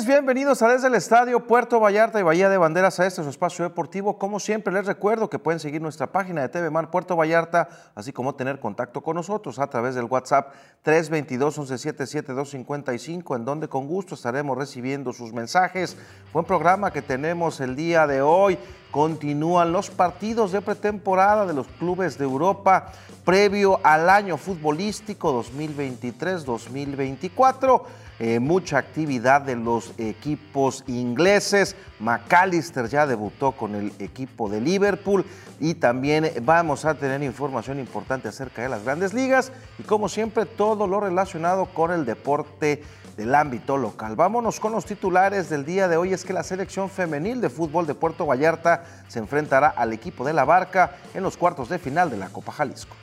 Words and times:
bienvenidos 0.00 0.62
a 0.62 0.68
Desde 0.68 0.86
el 0.86 0.94
Estadio 0.94 1.46
Puerto 1.46 1.78
Vallarta 1.78 2.18
y 2.18 2.22
Bahía 2.22 2.48
de 2.48 2.56
Banderas 2.56 2.98
a 2.98 3.06
este 3.06 3.22
su 3.22 3.28
espacio 3.28 3.62
deportivo. 3.66 4.18
Como 4.18 4.40
siempre 4.40 4.72
les 4.72 4.86
recuerdo 4.86 5.28
que 5.28 5.38
pueden 5.38 5.60
seguir 5.60 5.82
nuestra 5.82 6.06
página 6.06 6.40
de 6.40 6.48
TV 6.48 6.70
Man 6.70 6.90
Puerto 6.90 7.14
Vallarta, 7.14 7.68
así 7.94 8.10
como 8.10 8.34
tener 8.34 8.58
contacto 8.58 9.02
con 9.02 9.16
nosotros 9.16 9.58
a 9.58 9.66
través 9.66 9.94
del 9.94 10.06
WhatsApp 10.06 10.54
322 10.80 11.58
1177 11.58 12.32
255, 12.32 13.36
en 13.36 13.44
donde 13.44 13.68
con 13.68 13.86
gusto 13.86 14.14
estaremos 14.14 14.56
recibiendo 14.56 15.12
sus 15.12 15.34
mensajes. 15.34 15.98
Buen 16.32 16.46
programa 16.46 16.90
que 16.90 17.02
tenemos 17.02 17.60
el 17.60 17.76
día 17.76 18.06
de 18.06 18.22
hoy. 18.22 18.58
Continúan 18.92 19.72
los 19.72 19.90
partidos 19.90 20.52
de 20.52 20.60
pretemporada 20.60 21.46
de 21.46 21.54
los 21.54 21.66
clubes 21.66 22.18
de 22.18 22.24
Europa 22.24 22.92
previo 23.24 23.80
al 23.82 24.10
año 24.10 24.36
futbolístico 24.36 25.42
2023-2024. 25.42 27.82
Eh, 28.18 28.38
mucha 28.38 28.76
actividad 28.76 29.40
de 29.40 29.56
los 29.56 29.94
equipos 29.96 30.84
ingleses. 30.86 31.74
McAllister 32.00 32.86
ya 32.86 33.06
debutó 33.06 33.52
con 33.52 33.74
el 33.74 33.94
equipo 33.98 34.50
de 34.50 34.60
Liverpool 34.60 35.24
y 35.58 35.72
también 35.74 36.30
vamos 36.42 36.84
a 36.84 36.92
tener 36.94 37.22
información 37.22 37.80
importante 37.80 38.28
acerca 38.28 38.60
de 38.62 38.68
las 38.68 38.84
grandes 38.84 39.14
ligas 39.14 39.52
y 39.78 39.84
como 39.84 40.10
siempre 40.10 40.44
todo 40.44 40.86
lo 40.86 41.00
relacionado 41.00 41.64
con 41.66 41.92
el 41.92 42.04
deporte 42.04 42.82
del 43.16 43.34
ámbito 43.34 43.76
local. 43.76 44.16
Vámonos 44.16 44.60
con 44.60 44.72
los 44.72 44.84
titulares 44.84 45.48
del 45.50 45.64
día 45.64 45.88
de 45.88 45.96
hoy. 45.96 46.12
Es 46.12 46.24
que 46.24 46.32
la 46.32 46.42
selección 46.42 46.88
femenil 46.88 47.40
de 47.40 47.50
fútbol 47.50 47.86
de 47.86 47.94
Puerto 47.94 48.26
Vallarta 48.26 48.84
se 49.08 49.18
enfrentará 49.18 49.68
al 49.68 49.92
equipo 49.92 50.24
de 50.24 50.32
la 50.32 50.44
Barca 50.44 50.96
en 51.14 51.22
los 51.22 51.36
cuartos 51.36 51.68
de 51.68 51.78
final 51.78 52.10
de 52.10 52.16
la 52.16 52.28
Copa 52.28 52.52
Jalisco. 52.52 52.96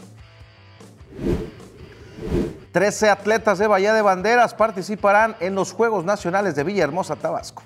13 2.72 3.10
atletas 3.10 3.58
de 3.58 3.68
Bahía 3.68 3.94
de 3.94 4.02
Banderas 4.02 4.54
participarán 4.54 5.36
en 5.40 5.56
los 5.56 5.72
Juegos 5.72 6.06
Nacionales 6.06 6.56
de 6.56 6.64
Villahermosa, 6.64 7.16
Tabasco. 7.16 7.64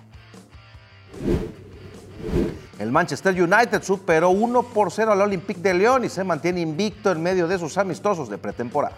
El 2.79 2.91
Manchester 2.91 3.33
United 3.33 3.83
superó 3.83 4.29
1 4.29 4.63
por 4.63 4.91
0 4.91 5.11
al 5.11 5.21
Olympique 5.21 5.61
de 5.61 5.73
León 5.73 6.05
y 6.05 6.09
se 6.09 6.23
mantiene 6.23 6.61
invicto 6.61 7.11
en 7.11 7.21
medio 7.21 7.47
de 7.47 7.57
sus 7.57 7.77
amistosos 7.77 8.29
de 8.29 8.37
pretemporada. 8.37 8.95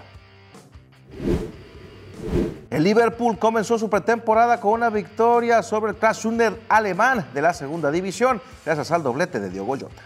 El 2.69 2.83
Liverpool 2.83 3.37
comenzó 3.37 3.77
su 3.77 3.89
pretemporada 3.89 4.59
con 4.59 4.73
una 4.73 4.89
victoria 4.89 5.63
sobre 5.63 5.91
el 5.91 5.97
Krasner 5.97 6.59
alemán 6.67 7.25
de 7.33 7.41
la 7.41 7.53
segunda 7.53 7.91
división, 7.91 8.41
gracias 8.65 8.91
al 8.91 9.03
doblete 9.03 9.39
de 9.39 9.49
Diogo 9.49 9.77
Jota. 9.77 10.01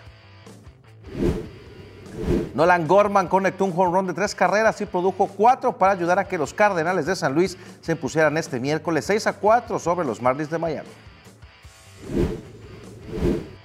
Nolan 2.53 2.87
Gorman 2.87 3.27
conectó 3.27 3.65
un 3.65 3.73
run 3.73 4.07
de 4.07 4.13
tres 4.13 4.35
carreras 4.35 4.81
y 4.81 4.85
produjo 4.85 5.27
cuatro 5.27 5.77
para 5.77 5.93
ayudar 5.93 6.19
a 6.19 6.27
que 6.27 6.37
los 6.37 6.53
Cardenales 6.53 7.05
de 7.05 7.15
San 7.15 7.33
Luis 7.33 7.57
se 7.81 7.93
impusieran 7.93 8.37
este 8.37 8.59
miércoles 8.59 9.05
6 9.05 9.27
a 9.27 9.33
4 9.33 9.79
sobre 9.79 10.05
los 10.05 10.21
Marlins 10.21 10.49
de 10.49 10.57
Miami. 10.57 10.89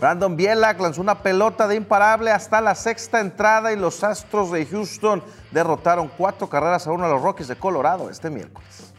Brandon 0.05 0.37
Bielak 0.37 0.79
lanzó 0.81 1.01
una 1.01 1.23
pelota 1.23 1.67
de 1.67 1.77
imparable 1.77 2.31
hasta 2.31 2.61
la 2.61 2.75
sexta 2.75 3.21
entrada 3.21 3.73
y 3.73 3.77
los 3.77 4.05
Astros 4.05 4.51
de 4.51 4.67
Houston 4.67 5.23
derrotaron 5.51 6.09
cuatro 6.09 6.47
carreras 6.47 6.87
a 6.87 6.93
uno 6.93 7.07
a 7.07 7.09
los 7.09 7.23
Rockies 7.23 7.49
de 7.49 7.57
Colorado 7.57 8.11
este 8.11 8.29
miércoles. 8.29 8.93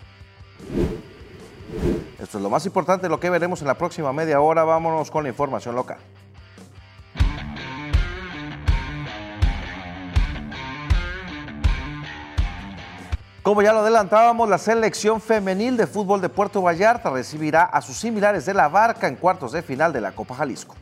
Esto 2.18 2.38
es 2.40 2.44
lo 2.44 2.50
más 2.50 2.66
importante 2.66 3.08
lo 3.08 3.20
que 3.20 3.30
veremos 3.30 3.62
en 3.62 3.68
la 3.68 3.76
próxima 3.76 4.12
media 4.14 4.42
hora. 4.42 4.64
Vámonos 4.64 5.12
con 5.12 5.22
la 5.22 5.30
información 5.30 5.76
local. 5.76 6.00
Como 13.44 13.62
ya 13.62 13.74
lo 13.74 13.82
adelantábamos, 13.82 14.50
la 14.50 14.58
selección 14.58 15.22
femenil 15.22 15.78
de 15.78 15.86
fútbol 15.86 16.20
de 16.20 16.30
Puerto 16.30 16.64
Vallarta 16.64 17.12
recibirá 17.12 17.66
a 17.66 17.84
sus 17.84 17.96
similares 17.96 18.48
de 18.48 18.56
la 18.56 18.70
Barca 18.70 19.08
en 19.08 19.18
cuartos 19.18 19.52
de 19.52 19.62
final 19.62 19.94
de 19.94 20.02
la 20.02 20.12
Copa 20.12 20.34
Jalisco. 20.34 20.76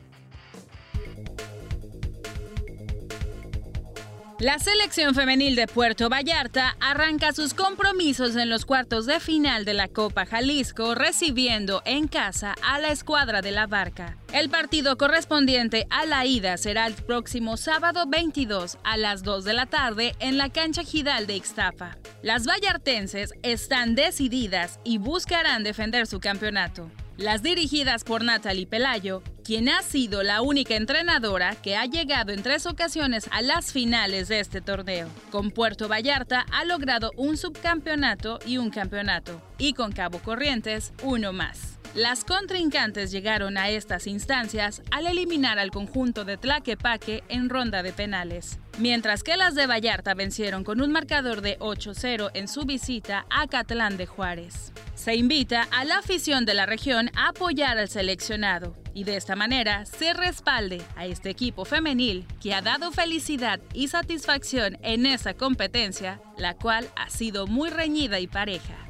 La 4.43 4.59
selección 4.59 5.15
femenil 5.15 5.55
de 5.55 5.67
Puerto 5.67 6.09
Vallarta 6.09 6.75
arranca 6.81 7.31
sus 7.31 7.53
compromisos 7.53 8.35
en 8.35 8.49
los 8.49 8.65
cuartos 8.65 9.05
de 9.05 9.21
final 9.21 9.63
de 9.63 9.73
la 9.73 9.87
Copa 9.87 10.25
Jalisco, 10.25 10.95
recibiendo 10.95 11.81
en 11.85 12.09
casa 12.09 12.53
a 12.61 12.77
la 12.81 12.89
escuadra 12.89 13.41
de 13.41 13.51
la 13.51 13.67
Barca. 13.67 14.17
El 14.33 14.49
partido 14.49 14.97
correspondiente 14.97 15.87
a 15.89 16.05
la 16.05 16.25
ida 16.25 16.57
será 16.57 16.87
el 16.87 16.93
próximo 16.93 17.55
sábado 17.55 18.03
22 18.05 18.79
a 18.83 18.97
las 18.97 19.23
2 19.23 19.45
de 19.45 19.53
la 19.53 19.65
tarde 19.65 20.13
en 20.19 20.37
la 20.37 20.49
cancha 20.49 20.83
Gidal 20.83 21.25
de 21.25 21.37
Ixtapa. 21.37 21.97
Las 22.21 22.45
vallartenses 22.45 23.33
están 23.43 23.95
decididas 23.95 24.81
y 24.83 24.97
buscarán 24.97 25.63
defender 25.63 26.05
su 26.05 26.19
campeonato. 26.19 26.91
Las 27.15 27.43
dirigidas 27.43 28.03
por 28.03 28.25
Natalie 28.25 28.67
Pelayo, 28.67 29.23
quien 29.43 29.69
ha 29.69 29.81
sido 29.81 30.23
la 30.23 30.41
única 30.41 30.75
entrenadora 30.75 31.55
que 31.55 31.75
ha 31.75 31.85
llegado 31.85 32.31
en 32.31 32.41
tres 32.41 32.65
ocasiones 32.65 33.27
a 33.31 33.41
las 33.41 33.71
finales 33.71 34.27
de 34.27 34.39
este 34.39 34.61
torneo. 34.61 35.07
Con 35.31 35.51
Puerto 35.51 35.87
Vallarta 35.87 36.45
ha 36.51 36.65
logrado 36.65 37.11
un 37.17 37.37
subcampeonato 37.37 38.39
y 38.45 38.57
un 38.57 38.69
campeonato, 38.69 39.41
y 39.57 39.73
con 39.73 39.91
Cabo 39.91 40.19
Corrientes 40.19 40.93
uno 41.03 41.33
más. 41.33 41.82
Las 41.95 42.25
contrincantes 42.25 43.11
llegaron 43.11 43.55
a 43.55 43.69
estas 43.69 44.07
instancias 44.07 44.81
al 44.89 45.05
eliminar 45.05 45.59
al 45.59 45.69
conjunto 45.69 46.25
de 46.25 46.37
Tlaquepaque 46.37 47.23
en 47.29 47.49
ronda 47.49 47.83
de 47.83 47.93
penales, 47.93 48.57
mientras 48.79 49.21
que 49.21 49.37
las 49.37 49.53
de 49.53 49.67
Vallarta 49.67 50.15
vencieron 50.15 50.63
con 50.63 50.81
un 50.81 50.91
marcador 50.91 51.41
de 51.41 51.59
8-0 51.59 52.31
en 52.33 52.47
su 52.47 52.63
visita 52.63 53.27
a 53.29 53.45
Catlán 53.45 53.95
de 53.97 54.07
Juárez. 54.07 54.73
Se 54.95 55.15
invita 55.15 55.67
a 55.69 55.85
la 55.85 55.99
afición 55.99 56.45
de 56.45 56.55
la 56.55 56.65
región 56.65 57.11
a 57.15 57.27
apoyar 57.27 57.77
al 57.77 57.89
seleccionado 57.89 58.75
y 58.95 59.03
de 59.03 59.15
esta 59.15 59.35
manera 59.35 59.85
se 59.85 60.13
respalde 60.13 60.81
a 60.95 61.05
este 61.05 61.29
equipo 61.29 61.63
femenil 61.63 62.25
que 62.41 62.55
ha 62.55 62.63
dado 62.63 62.91
felicidad 62.91 63.59
y 63.71 63.89
satisfacción 63.89 64.79
en 64.81 65.05
esa 65.05 65.35
competencia, 65.35 66.19
la 66.39 66.55
cual 66.55 66.89
ha 66.95 67.11
sido 67.11 67.45
muy 67.45 67.69
reñida 67.69 68.19
y 68.19 68.25
pareja. 68.25 68.82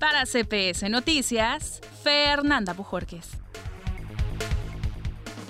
Para 0.00 0.24
CPS 0.24 0.88
Noticias, 0.88 1.82
Fernanda 2.02 2.72
Bujorques. 2.72 3.28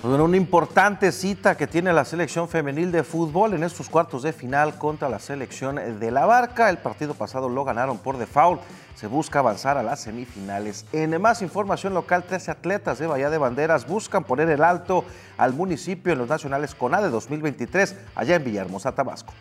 Bueno, 0.03 0.25
una 0.25 0.35
importante 0.35 1.13
cita 1.13 1.55
que 1.55 1.67
tiene 1.67 1.93
la 1.93 2.03
selección 2.03 2.49
femenil 2.49 2.91
de 2.91 3.05
fútbol 3.05 3.53
en 3.53 3.63
estos 3.63 3.87
cuartos 3.87 4.23
de 4.23 4.33
final 4.33 4.77
contra 4.77 5.07
la 5.07 5.19
selección 5.19 5.99
de 6.01 6.11
la 6.11 6.25
Barca. 6.25 6.69
El 6.69 6.79
partido 6.79 7.13
pasado 7.13 7.47
lo 7.47 7.63
ganaron 7.63 7.97
por 7.99 8.17
default. 8.17 8.59
Se 8.93 9.07
busca 9.07 9.39
avanzar 9.39 9.77
a 9.77 9.83
las 9.83 10.01
semifinales. 10.01 10.85
En 10.91 11.21
más 11.21 11.41
información 11.41 11.93
local, 11.93 12.25
13 12.25 12.51
atletas 12.51 12.99
de 12.99 13.07
Bahía 13.07 13.29
de 13.29 13.37
Banderas 13.37 13.87
buscan 13.87 14.25
poner 14.25 14.49
el 14.49 14.65
alto 14.65 15.05
al 15.37 15.53
municipio 15.53 16.11
en 16.11 16.19
los 16.19 16.27
nacionales 16.27 16.75
CONADE 16.75 17.09
2023 17.09 17.95
allá 18.15 18.35
en 18.35 18.43
Villahermosa, 18.43 18.93
Tabasco. 18.93 19.33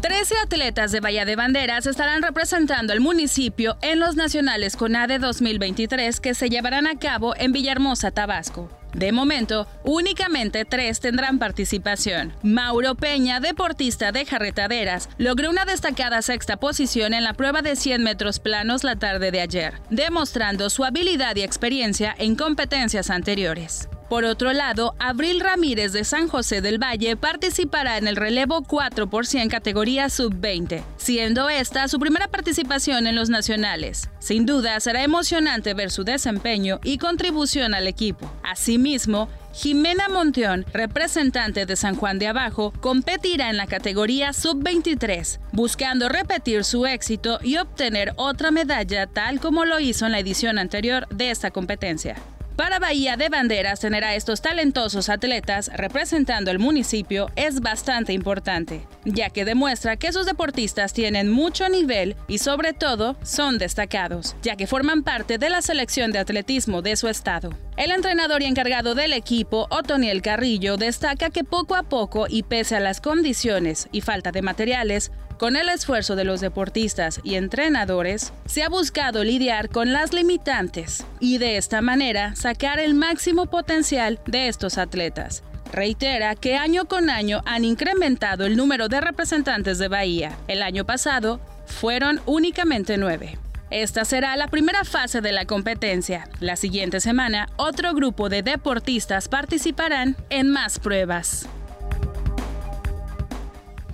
13 0.00 0.34
atletas 0.44 0.92
de 0.92 1.00
Bahía 1.00 1.24
de 1.24 1.36
Banderas 1.36 1.86
estarán 1.86 2.22
representando 2.22 2.92
al 2.92 3.00
municipio 3.00 3.76
en 3.80 3.98
los 3.98 4.14
nacionales 4.14 4.76
CONADE 4.76 5.18
2023 5.18 6.20
que 6.20 6.34
se 6.34 6.50
llevarán 6.50 6.86
a 6.86 6.98
cabo 6.98 7.34
en 7.36 7.52
Villahermosa, 7.52 8.10
Tabasco. 8.10 8.70
De 8.92 9.12
momento, 9.12 9.66
únicamente 9.84 10.64
tres 10.64 11.00
tendrán 11.00 11.38
participación. 11.38 12.32
Mauro 12.42 12.94
Peña, 12.94 13.40
deportista 13.40 14.12
de 14.12 14.24
jarretaderas, 14.24 15.08
logró 15.18 15.50
una 15.50 15.64
destacada 15.64 16.22
sexta 16.22 16.56
posición 16.56 17.12
en 17.12 17.24
la 17.24 17.34
prueba 17.34 17.62
de 17.62 17.76
100 17.76 18.02
metros 18.02 18.38
planos 18.38 18.84
la 18.84 18.96
tarde 18.96 19.30
de 19.30 19.40
ayer, 19.40 19.74
demostrando 19.90 20.70
su 20.70 20.84
habilidad 20.84 21.36
y 21.36 21.42
experiencia 21.42 22.14
en 22.18 22.36
competencias 22.36 23.10
anteriores. 23.10 23.88
Por 24.08 24.24
otro 24.24 24.52
lado, 24.52 24.94
Abril 25.00 25.40
Ramírez 25.40 25.92
de 25.92 26.04
San 26.04 26.28
José 26.28 26.60
del 26.60 26.80
Valle 26.80 27.16
participará 27.16 27.98
en 27.98 28.06
el 28.06 28.14
relevo 28.14 28.62
4 28.62 29.08
por 29.08 29.26
100 29.26 29.48
categoría 29.48 30.08
sub-20, 30.08 30.84
siendo 30.96 31.48
esta 31.48 31.88
su 31.88 31.98
primera 31.98 32.28
participación 32.28 33.08
en 33.08 33.16
los 33.16 33.30
nacionales. 33.30 34.08
Sin 34.20 34.46
duda, 34.46 34.78
será 34.78 35.02
emocionante 35.02 35.74
ver 35.74 35.90
su 35.90 36.04
desempeño 36.04 36.78
y 36.84 36.98
contribución 36.98 37.74
al 37.74 37.88
equipo. 37.88 38.30
Asimismo, 38.44 39.28
Jimena 39.52 40.08
Monteón, 40.08 40.66
representante 40.72 41.66
de 41.66 41.74
San 41.74 41.96
Juan 41.96 42.20
de 42.20 42.28
Abajo, 42.28 42.72
competirá 42.80 43.50
en 43.50 43.56
la 43.56 43.66
categoría 43.66 44.32
sub-23, 44.32 45.40
buscando 45.50 46.08
repetir 46.08 46.62
su 46.62 46.86
éxito 46.86 47.40
y 47.42 47.56
obtener 47.56 48.12
otra 48.16 48.52
medalla 48.52 49.08
tal 49.08 49.40
como 49.40 49.64
lo 49.64 49.80
hizo 49.80 50.06
en 50.06 50.12
la 50.12 50.20
edición 50.20 50.58
anterior 50.58 51.08
de 51.08 51.30
esta 51.30 51.50
competencia. 51.50 52.16
Para 52.56 52.78
Bahía 52.78 53.18
de 53.18 53.28
Banderas, 53.28 53.80
tener 53.80 54.02
a 54.02 54.14
estos 54.14 54.40
talentosos 54.40 55.10
atletas 55.10 55.70
representando 55.74 56.50
el 56.50 56.58
municipio 56.58 57.30
es 57.36 57.60
bastante 57.60 58.14
importante, 58.14 58.80
ya 59.04 59.28
que 59.28 59.44
demuestra 59.44 59.98
que 59.98 60.10
sus 60.10 60.24
deportistas 60.24 60.94
tienen 60.94 61.30
mucho 61.30 61.68
nivel 61.68 62.16
y 62.28 62.38
sobre 62.38 62.72
todo 62.72 63.18
son 63.22 63.58
destacados, 63.58 64.36
ya 64.40 64.56
que 64.56 64.66
forman 64.66 65.02
parte 65.02 65.36
de 65.36 65.50
la 65.50 65.60
selección 65.60 66.12
de 66.12 66.18
atletismo 66.18 66.80
de 66.80 66.96
su 66.96 67.08
estado. 67.08 67.50
El 67.76 67.90
entrenador 67.90 68.40
y 68.40 68.46
encargado 68.46 68.94
del 68.94 69.12
equipo, 69.12 69.66
Otoniel 69.68 70.22
Carrillo, 70.22 70.78
destaca 70.78 71.28
que 71.28 71.44
poco 71.44 71.74
a 71.74 71.82
poco 71.82 72.24
y 72.26 72.42
pese 72.42 72.76
a 72.76 72.80
las 72.80 73.02
condiciones 73.02 73.86
y 73.92 74.00
falta 74.00 74.32
de 74.32 74.40
materiales, 74.40 75.12
Con 75.38 75.56
el 75.56 75.68
esfuerzo 75.68 76.16
de 76.16 76.24
los 76.24 76.40
deportistas 76.40 77.20
y 77.22 77.34
entrenadores, 77.34 78.32
se 78.46 78.62
ha 78.62 78.70
buscado 78.70 79.22
lidiar 79.22 79.68
con 79.68 79.92
las 79.92 80.14
limitantes 80.14 81.04
y 81.20 81.36
de 81.36 81.58
esta 81.58 81.82
manera 81.82 82.34
sacar 82.34 82.78
el 82.80 82.94
máximo 82.94 83.44
potencial 83.44 84.18
de 84.26 84.48
estos 84.48 84.78
atletas. 84.78 85.42
Reitera 85.72 86.36
que 86.36 86.56
año 86.56 86.86
con 86.86 87.10
año 87.10 87.42
han 87.44 87.66
incrementado 87.66 88.46
el 88.46 88.56
número 88.56 88.88
de 88.88 89.02
representantes 89.02 89.78
de 89.78 89.88
Bahía. 89.88 90.38
El 90.48 90.62
año 90.62 90.86
pasado 90.86 91.38
fueron 91.66 92.20
únicamente 92.24 92.96
nueve. 92.96 93.38
Esta 93.70 94.06
será 94.06 94.36
la 94.36 94.46
primera 94.46 94.84
fase 94.84 95.20
de 95.20 95.32
la 95.32 95.44
competencia. 95.44 96.30
La 96.40 96.56
siguiente 96.56 97.00
semana, 97.00 97.48
otro 97.56 97.92
grupo 97.92 98.30
de 98.30 98.42
deportistas 98.42 99.28
participarán 99.28 100.16
en 100.30 100.48
más 100.48 100.78
pruebas. 100.78 101.46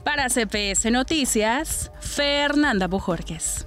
Para 0.05 0.29
CPS 0.29 0.91
Noticias, 0.91 1.93
Fernanda 2.01 2.89
Bujorques. 2.89 3.67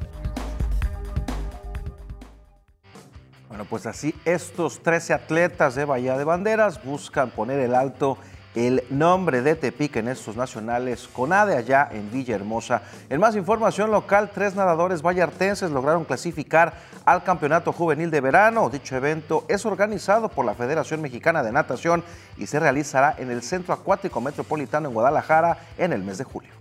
Bueno, 3.48 3.66
pues 3.70 3.86
así 3.86 4.14
estos 4.26 4.84
13 4.84 5.14
atletas 5.14 5.76
de 5.76 5.86
Bahía 5.86 6.18
de 6.18 6.26
Banderas 6.26 6.84
buscan 6.84 7.30
poner 7.30 7.62
el 7.62 7.74
alto 7.74 8.18
el 8.56 8.84
nombre 8.90 9.42
de 9.42 9.56
Tepic 9.56 9.98
en 9.98 10.07
estos 10.07 10.36
nacionales 10.36 11.07
con 11.12 11.34
allá 11.34 11.90
en 11.92 12.10
Villahermosa. 12.12 12.81
En 13.10 13.19
más 13.19 13.36
información 13.36 13.92
local, 13.92 14.31
tres 14.34 14.56
nadadores 14.56 15.02
vallartenses 15.02 15.72
lograron 15.72 16.06
clasificar 16.06 16.74
al 17.04 17.24
Campeonato 17.24 17.74
Juvenil 17.74 18.10
de 18.10 18.22
Verano. 18.22 18.69
Dicho 18.69 18.96
evento 18.96 19.44
es 19.50 19.66
organizado 19.66 20.30
por 20.30 20.46
la 20.46 20.56
Federación 20.56 21.02
Mexicana 21.02 21.44
de 21.44 21.52
Natación 21.52 22.04
y 22.38 22.48
se 22.48 22.60
realizará 22.60 23.16
en 23.18 23.30
el 23.30 23.42
Centro 23.42 23.74
Acuático 23.74 24.22
Metropolitano 24.22 24.88
en 24.88 24.94
Guadalajara 24.94 25.58
en 25.78 25.92
el 25.92 26.04
mes 26.04 26.18
de 26.18 26.24
julio. 26.24 26.55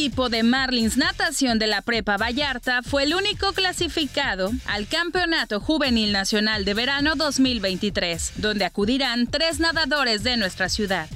Equipo 0.00 0.30
de 0.30 0.42
Marlins 0.42 0.96
Natación 0.96 1.58
de 1.58 1.66
la 1.66 1.82
Prepa 1.82 2.16
Vallarta 2.16 2.80
fue 2.82 3.02
el 3.02 3.14
único 3.14 3.52
clasificado 3.52 4.50
al 4.64 4.86
Campeonato 4.86 5.60
Juvenil 5.60 6.10
Nacional 6.10 6.64
de 6.64 6.72
Verano 6.72 7.16
2023, 7.16 8.32
donde 8.36 8.64
acudirán 8.64 9.26
tres 9.26 9.60
nadadores 9.60 10.22
de 10.22 10.38
nuestra 10.38 10.70
ciudad. 10.70 11.06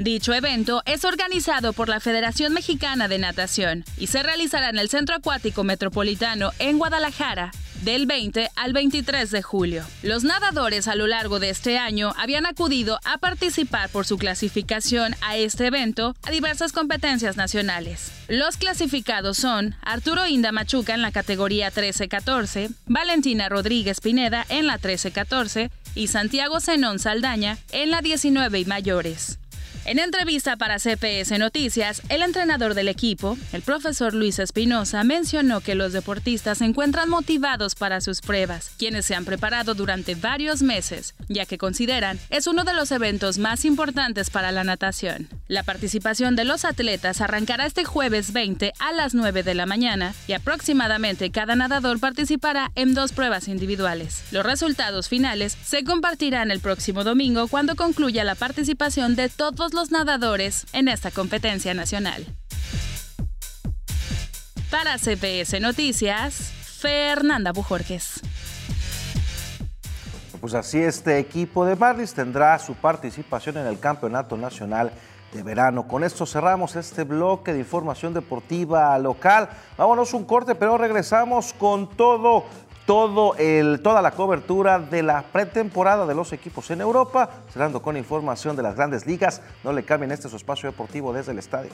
Dicho 0.00 0.32
evento 0.32 0.82
es 0.86 1.04
organizado 1.04 1.74
por 1.74 1.90
la 1.90 2.00
Federación 2.00 2.54
Mexicana 2.54 3.06
de 3.06 3.18
Natación 3.18 3.84
y 3.98 4.06
se 4.06 4.22
realizará 4.22 4.70
en 4.70 4.78
el 4.78 4.88
Centro 4.88 5.14
Acuático 5.14 5.62
Metropolitano 5.62 6.52
en 6.58 6.78
Guadalajara 6.78 7.50
del 7.82 8.06
20 8.06 8.48
al 8.56 8.72
23 8.72 9.30
de 9.30 9.42
julio. 9.42 9.84
Los 10.02 10.24
nadadores 10.24 10.88
a 10.88 10.94
lo 10.94 11.06
largo 11.06 11.38
de 11.38 11.50
este 11.50 11.76
año 11.76 12.14
habían 12.16 12.46
acudido 12.46 12.98
a 13.04 13.18
participar 13.18 13.90
por 13.90 14.06
su 14.06 14.16
clasificación 14.16 15.14
a 15.20 15.36
este 15.36 15.66
evento 15.66 16.16
a 16.22 16.30
diversas 16.30 16.72
competencias 16.72 17.36
nacionales. 17.36 18.10
Los 18.26 18.56
clasificados 18.56 19.36
son 19.36 19.74
Arturo 19.82 20.26
Inda 20.26 20.50
Machuca 20.50 20.94
en 20.94 21.02
la 21.02 21.12
categoría 21.12 21.70
13-14, 21.70 22.72
Valentina 22.86 23.50
Rodríguez 23.50 24.00
Pineda 24.00 24.46
en 24.48 24.66
la 24.66 24.78
13-14 24.78 25.70
y 25.94 26.06
Santiago 26.06 26.58
Zenón 26.58 27.00
Saldaña 27.00 27.58
en 27.70 27.90
la 27.90 28.00
19 28.00 28.60
y 28.60 28.64
mayores. 28.64 29.39
En 29.86 29.98
entrevista 29.98 30.56
para 30.56 30.78
CPS 30.78 31.38
Noticias, 31.38 32.02
el 32.10 32.20
entrenador 32.22 32.74
del 32.74 32.88
equipo, 32.88 33.38
el 33.52 33.62
profesor 33.62 34.12
Luis 34.12 34.38
Espinosa, 34.38 35.02
mencionó 35.04 35.62
que 35.62 35.74
los 35.74 35.94
deportistas 35.94 36.58
se 36.58 36.66
encuentran 36.66 37.08
motivados 37.08 37.74
para 37.74 38.02
sus 38.02 38.20
pruebas, 38.20 38.72
quienes 38.78 39.06
se 39.06 39.14
han 39.14 39.24
preparado 39.24 39.74
durante 39.74 40.14
varios 40.14 40.62
meses, 40.62 41.14
ya 41.28 41.46
que 41.46 41.56
consideran 41.56 42.20
es 42.28 42.46
uno 42.46 42.64
de 42.64 42.74
los 42.74 42.92
eventos 42.92 43.38
más 43.38 43.64
importantes 43.64 44.28
para 44.28 44.52
la 44.52 44.64
natación. 44.64 45.28
La 45.48 45.62
participación 45.62 46.36
de 46.36 46.44
los 46.44 46.64
atletas 46.64 47.22
arrancará 47.22 47.64
este 47.64 47.84
jueves 47.84 48.32
20 48.32 48.72
a 48.78 48.92
las 48.92 49.14
9 49.14 49.42
de 49.42 49.54
la 49.54 49.66
mañana 49.66 50.14
y 50.28 50.34
aproximadamente 50.34 51.30
cada 51.30 51.56
nadador 51.56 51.98
participará 51.98 52.70
en 52.74 52.94
dos 52.94 53.12
pruebas 53.12 53.48
individuales. 53.48 54.22
Los 54.30 54.44
resultados 54.44 55.08
finales 55.08 55.56
se 55.64 55.84
compartirán 55.84 56.50
el 56.50 56.60
próximo 56.60 57.02
domingo 57.02 57.48
cuando 57.48 57.76
concluya 57.76 58.24
la 58.24 58.34
participación 58.34 59.16
de 59.16 59.30
todos 59.30 59.69
los 59.74 59.90
nadadores 59.90 60.66
en 60.72 60.88
esta 60.88 61.10
competencia 61.10 61.74
nacional. 61.74 62.26
Para 64.70 64.98
CPS 64.98 65.60
Noticias, 65.60 66.52
Fernanda 66.80 67.52
Bujorques. 67.52 68.20
Pues 70.40 70.54
así 70.54 70.78
este 70.78 71.18
equipo 71.18 71.66
de 71.66 71.76
Marlins 71.76 72.14
tendrá 72.14 72.58
su 72.58 72.74
participación 72.74 73.58
en 73.58 73.66
el 73.66 73.78
Campeonato 73.78 74.36
Nacional 74.36 74.90
de 75.32 75.42
Verano. 75.42 75.86
Con 75.86 76.02
esto 76.02 76.24
cerramos 76.24 76.76
este 76.76 77.04
bloque 77.04 77.52
de 77.52 77.58
información 77.58 78.14
deportiva 78.14 78.98
local. 78.98 79.48
Vámonos 79.76 80.14
un 80.14 80.24
corte, 80.24 80.54
pero 80.54 80.78
regresamos 80.78 81.52
con 81.52 81.88
todo 81.90 82.44
todo 82.86 83.34
el, 83.36 83.80
toda 83.82 84.02
la 84.02 84.10
cobertura 84.12 84.78
de 84.78 85.02
la 85.02 85.22
pretemporada 85.22 86.06
de 86.06 86.14
los 86.14 86.32
equipos 86.32 86.70
en 86.70 86.80
Europa, 86.80 87.30
cerrando 87.52 87.82
con 87.82 87.96
información 87.96 88.56
de 88.56 88.62
las 88.62 88.76
grandes 88.76 89.06
ligas. 89.06 89.42
No 89.64 89.72
le 89.72 89.84
cambien 89.84 90.12
este 90.12 90.28
su 90.28 90.36
espacio 90.36 90.70
deportivo 90.70 91.12
desde 91.12 91.32
el 91.32 91.38
estadio. 91.38 91.70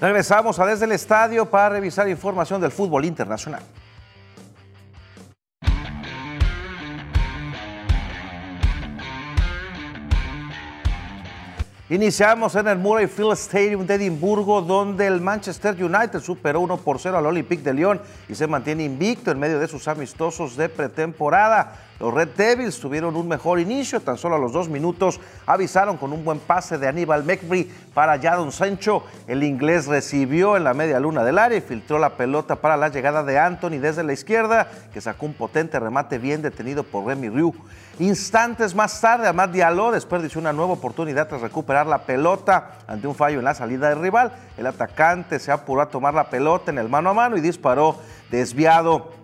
Regresamos 0.00 0.60
a 0.60 0.66
desde 0.66 0.84
el 0.84 0.92
estadio 0.92 1.50
para 1.50 1.70
revisar 1.70 2.08
información 2.08 2.60
del 2.60 2.70
fútbol 2.70 3.04
internacional. 3.04 3.62
Iniciamos 11.90 12.54
en 12.54 12.68
el 12.68 12.76
Murray 12.76 13.06
Field 13.06 13.32
Stadium 13.32 13.86
de 13.86 13.94
Edimburgo, 13.94 14.60
donde 14.60 15.06
el 15.06 15.22
Manchester 15.22 15.74
United 15.82 16.20
superó 16.20 16.60
1 16.60 16.76
por 16.76 16.98
0 16.98 17.16
al 17.16 17.24
Olympique 17.24 17.62
de 17.62 17.72
Lyon 17.72 17.98
y 18.28 18.34
se 18.34 18.46
mantiene 18.46 18.84
invicto 18.84 19.30
en 19.30 19.38
medio 19.38 19.58
de 19.58 19.66
sus 19.68 19.88
amistosos 19.88 20.54
de 20.54 20.68
pretemporada. 20.68 21.87
Los 22.00 22.14
Red 22.14 22.28
Devils 22.36 22.78
tuvieron 22.78 23.16
un 23.16 23.26
mejor 23.26 23.58
inicio, 23.58 24.00
tan 24.00 24.16
solo 24.18 24.36
a 24.36 24.38
los 24.38 24.52
dos 24.52 24.68
minutos 24.68 25.20
avisaron 25.46 25.96
con 25.96 26.12
un 26.12 26.24
buen 26.24 26.38
pase 26.38 26.78
de 26.78 26.86
Aníbal 26.86 27.24
McBride 27.24 27.70
para 27.92 28.20
Jadon 28.20 28.52
Sancho. 28.52 29.02
El 29.26 29.42
inglés 29.42 29.86
recibió 29.86 30.56
en 30.56 30.62
la 30.62 30.74
media 30.74 31.00
luna 31.00 31.24
del 31.24 31.38
área 31.38 31.58
y 31.58 31.60
filtró 31.60 31.98
la 31.98 32.10
pelota 32.10 32.56
para 32.56 32.76
la 32.76 32.88
llegada 32.88 33.24
de 33.24 33.38
Anthony 33.38 33.78
desde 33.80 34.04
la 34.04 34.12
izquierda, 34.12 34.68
que 34.92 35.00
sacó 35.00 35.26
un 35.26 35.34
potente 35.34 35.80
remate 35.80 36.18
bien 36.18 36.40
detenido 36.40 36.84
por 36.84 37.04
Remy 37.04 37.30
Ryu. 37.30 37.52
Instantes 37.98 38.76
más 38.76 39.00
tarde, 39.00 39.26
Amad 39.26 39.48
Diallo 39.48 39.90
desperdició 39.90 40.40
una 40.40 40.52
nueva 40.52 40.74
oportunidad 40.74 41.26
tras 41.26 41.40
recuperar 41.40 41.88
la 41.88 41.98
pelota 41.98 42.78
ante 42.86 43.08
un 43.08 43.16
fallo 43.16 43.40
en 43.40 43.44
la 43.44 43.54
salida 43.54 43.88
del 43.88 44.00
rival. 44.00 44.32
El 44.56 44.68
atacante 44.68 45.40
se 45.40 45.50
apuró 45.50 45.82
a 45.82 45.88
tomar 45.88 46.14
la 46.14 46.30
pelota 46.30 46.70
en 46.70 46.78
el 46.78 46.88
mano 46.88 47.10
a 47.10 47.14
mano 47.14 47.36
y 47.36 47.40
disparó 47.40 47.96
desviado 48.30 49.17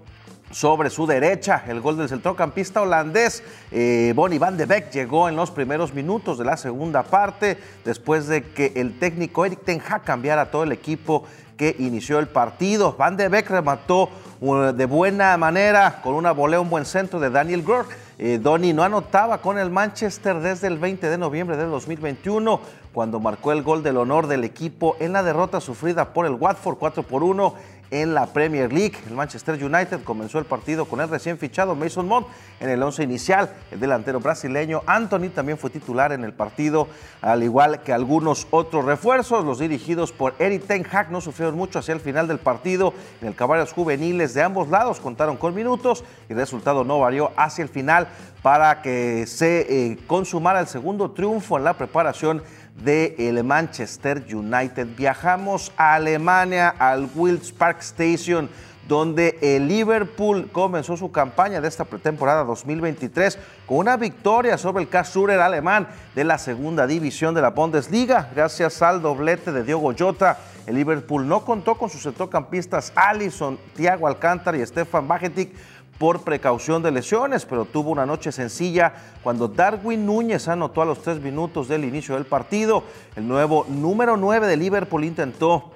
sobre 0.55 0.89
su 0.89 1.07
derecha. 1.07 1.65
El 1.67 1.81
gol 1.81 1.97
del 1.97 2.09
centrocampista 2.09 2.81
holandés 2.81 3.43
eh, 3.73 4.13
Bonnie 4.15 4.39
van 4.39 4.57
de 4.57 4.67
Beek 4.67 4.91
llegó 4.93 5.29
en 5.29 5.35
los 5.35 5.51
primeros 5.51 5.93
minutos 5.93 6.39
de 6.39 6.45
la 6.45 6.57
segunda 6.57 7.03
parte 7.03 7.59
después 7.85 8.29
de 8.29 8.45
que 8.45 8.73
el 8.77 8.99
técnico 8.99 9.45
Eric 9.45 9.65
Ten 9.65 9.83
Hag 9.87 10.05
cambiara 10.05 10.53
todo 10.53 10.63
el 10.63 10.71
equipo 10.71 11.25
que 11.57 11.75
inició 11.81 12.21
el 12.21 12.29
partido. 12.29 12.95
Van 12.97 13.17
de 13.17 13.29
Beek 13.29 13.51
remató 13.51 14.09
uh, 14.41 14.55
de 14.73 14.87
buena 14.87 15.37
manera 15.37 16.01
con 16.03 16.15
una 16.15 16.31
volea, 16.31 16.61
un 16.61 16.71
buen 16.71 16.85
centro 16.85 17.19
de 17.19 17.31
Daniel 17.31 17.63
Groh 17.63 17.87
eh, 18.19 18.41
no 18.41 18.83
anotaba 18.85 19.39
con 19.39 19.59
el 19.59 19.71
Manchester 19.71 20.39
desde 20.41 20.69
el 20.69 20.79
20 20.79 21.11
de 21.11 21.19
noviembre 21.19 21.57
del 21.57 21.71
2021, 21.71 22.61
cuando 22.93 23.19
marcó 23.19 23.51
el 23.51 23.63
gol 23.63 23.83
del 23.83 23.97
honor 23.97 24.29
del 24.29 24.45
equipo 24.45 24.97
en 25.01 25.13
la 25.13 25.25
derrota 25.25 25.61
sufrida 25.61 26.13
por 26.13 26.27
el 26.27 26.35
Watford 26.35 26.79
4 26.79 27.03
por 27.03 27.25
1 27.25 27.55
en 27.91 28.15
la 28.15 28.27
Premier 28.27 28.73
League. 28.73 28.95
El 29.07 29.15
Manchester 29.15 29.63
United 29.63 30.03
comenzó 30.03 30.39
el 30.39 30.45
partido 30.45 30.85
con 30.87 31.01
el 31.01 31.09
recién 31.09 31.39
fichado 31.39 31.75
Mason 31.75 32.09
Mount 32.09 32.27
en 32.61 32.71
el 32.71 32.83
once 32.83 33.03
inicial. 33.03 33.55
El 33.71 33.81
delantero 33.81 34.21
brasileño 34.21 34.83
Anthony 34.87 35.31
también 35.35 35.59
fue 35.59 35.71
titular 35.71 36.13
en 36.13 36.25
el 36.25 36.33
partido, 36.33 36.89
al 37.21 37.43
igual 37.43 37.83
que 37.83 37.93
algunos 37.93 38.47
otros 38.51 38.85
refuerzos. 38.85 39.45
Los 39.45 39.59
dirigidos 39.59 40.13
por 40.13 40.35
Eric 40.39 40.67
Ten 40.67 40.87
Hag 40.91 41.11
no 41.11 41.21
sufrieron 41.21 41.57
mucho 41.57 41.79
hacia 41.79 41.95
el 41.95 42.01
final 42.01 42.29
del 42.29 42.39
partido. 42.39 42.95
En 43.21 43.29
el 43.29 43.35
caballos 43.35 43.73
juveniles 43.73 44.35
de 44.35 44.43
ambos 44.43 44.69
lados 44.69 45.01
contaron 45.01 45.37
con 45.37 45.55
minutos 45.55 46.05
y 46.29 46.33
el 46.33 46.39
resultado 46.39 46.85
no 46.85 46.99
varió 46.99 47.33
hacia 47.37 47.63
el 47.63 47.69
final 47.69 48.09
para 48.43 48.83
que 48.83 49.27
se 49.27 49.67
eh, 49.93 49.99
consumara 50.07 50.61
el 50.61 50.67
segundo 50.67 51.13
triunfo 51.13 51.57
en 51.57 51.65
la 51.65 51.75
preparación 51.75 52.43
del 52.83 53.43
Manchester 53.45 54.25
United. 54.33 54.89
Viajamos 54.97 55.73
a 55.77 55.95
Alemania, 55.95 56.75
al 56.79 57.09
Wills 57.15 57.53
Park 57.53 57.79
Station, 57.81 58.49
donde 58.89 59.39
el 59.41 59.67
Liverpool 59.67 60.51
comenzó 60.53 60.97
su 60.97 61.11
campaña 61.11 61.61
de 61.61 61.69
esta 61.69 61.85
pretemporada 61.85 62.45
2023 62.45 63.39
con 63.67 63.79
una 63.79 63.97
victoria 63.97 64.59
sobre 64.59 64.83
el 64.83 64.89
Karlsruher 64.89 65.41
alemán 65.41 65.89
de 66.15 66.25
la 66.25 66.37
segunda 66.37 66.87
división 66.87 67.35
de 67.35 67.41
la 67.41 67.51
Bundesliga. 67.51 68.31
Gracias 68.35 68.83
al 68.83 69.01
doblete 69.01 69.53
de 69.53 69.65
Diogo 69.65 69.95
Jota, 69.99 70.39
el 70.67 70.77
Liverpool 70.77 71.27
no 71.27 71.45
contó 71.45 71.77
con 71.77 71.91
sus 71.91 72.03
centrocampistas 72.03 72.93
Allison, 72.95 73.59
Thiago 73.75 74.07
Alcántara 74.07 74.57
y 74.57 74.67
Stefan 74.67 75.07
Bajetic 75.07 75.53
por 75.99 76.23
precaución 76.23 76.83
de 76.83 76.91
lesiones, 76.91 77.47
pero 77.47 77.65
tuvo 77.65 77.91
una 77.91 78.07
noche 78.07 78.33
sencilla 78.33 78.95
cuando 79.23 79.49
Darwin 79.49 80.05
Núñez 80.05 80.49
anotó 80.49 80.83
a 80.83 80.87
los 80.87 81.03
tres 81.03 81.21
minutos 81.21 81.69
del 81.69 81.85
inicio 81.85 82.15
del 82.15 82.27
partido. 82.27 82.85
El 83.17 83.29
nuevo 83.29 83.65
número 83.69 84.17
9 84.17 84.47
de 84.47 84.57
Liverpool 84.57 85.05
intentó 85.05 85.71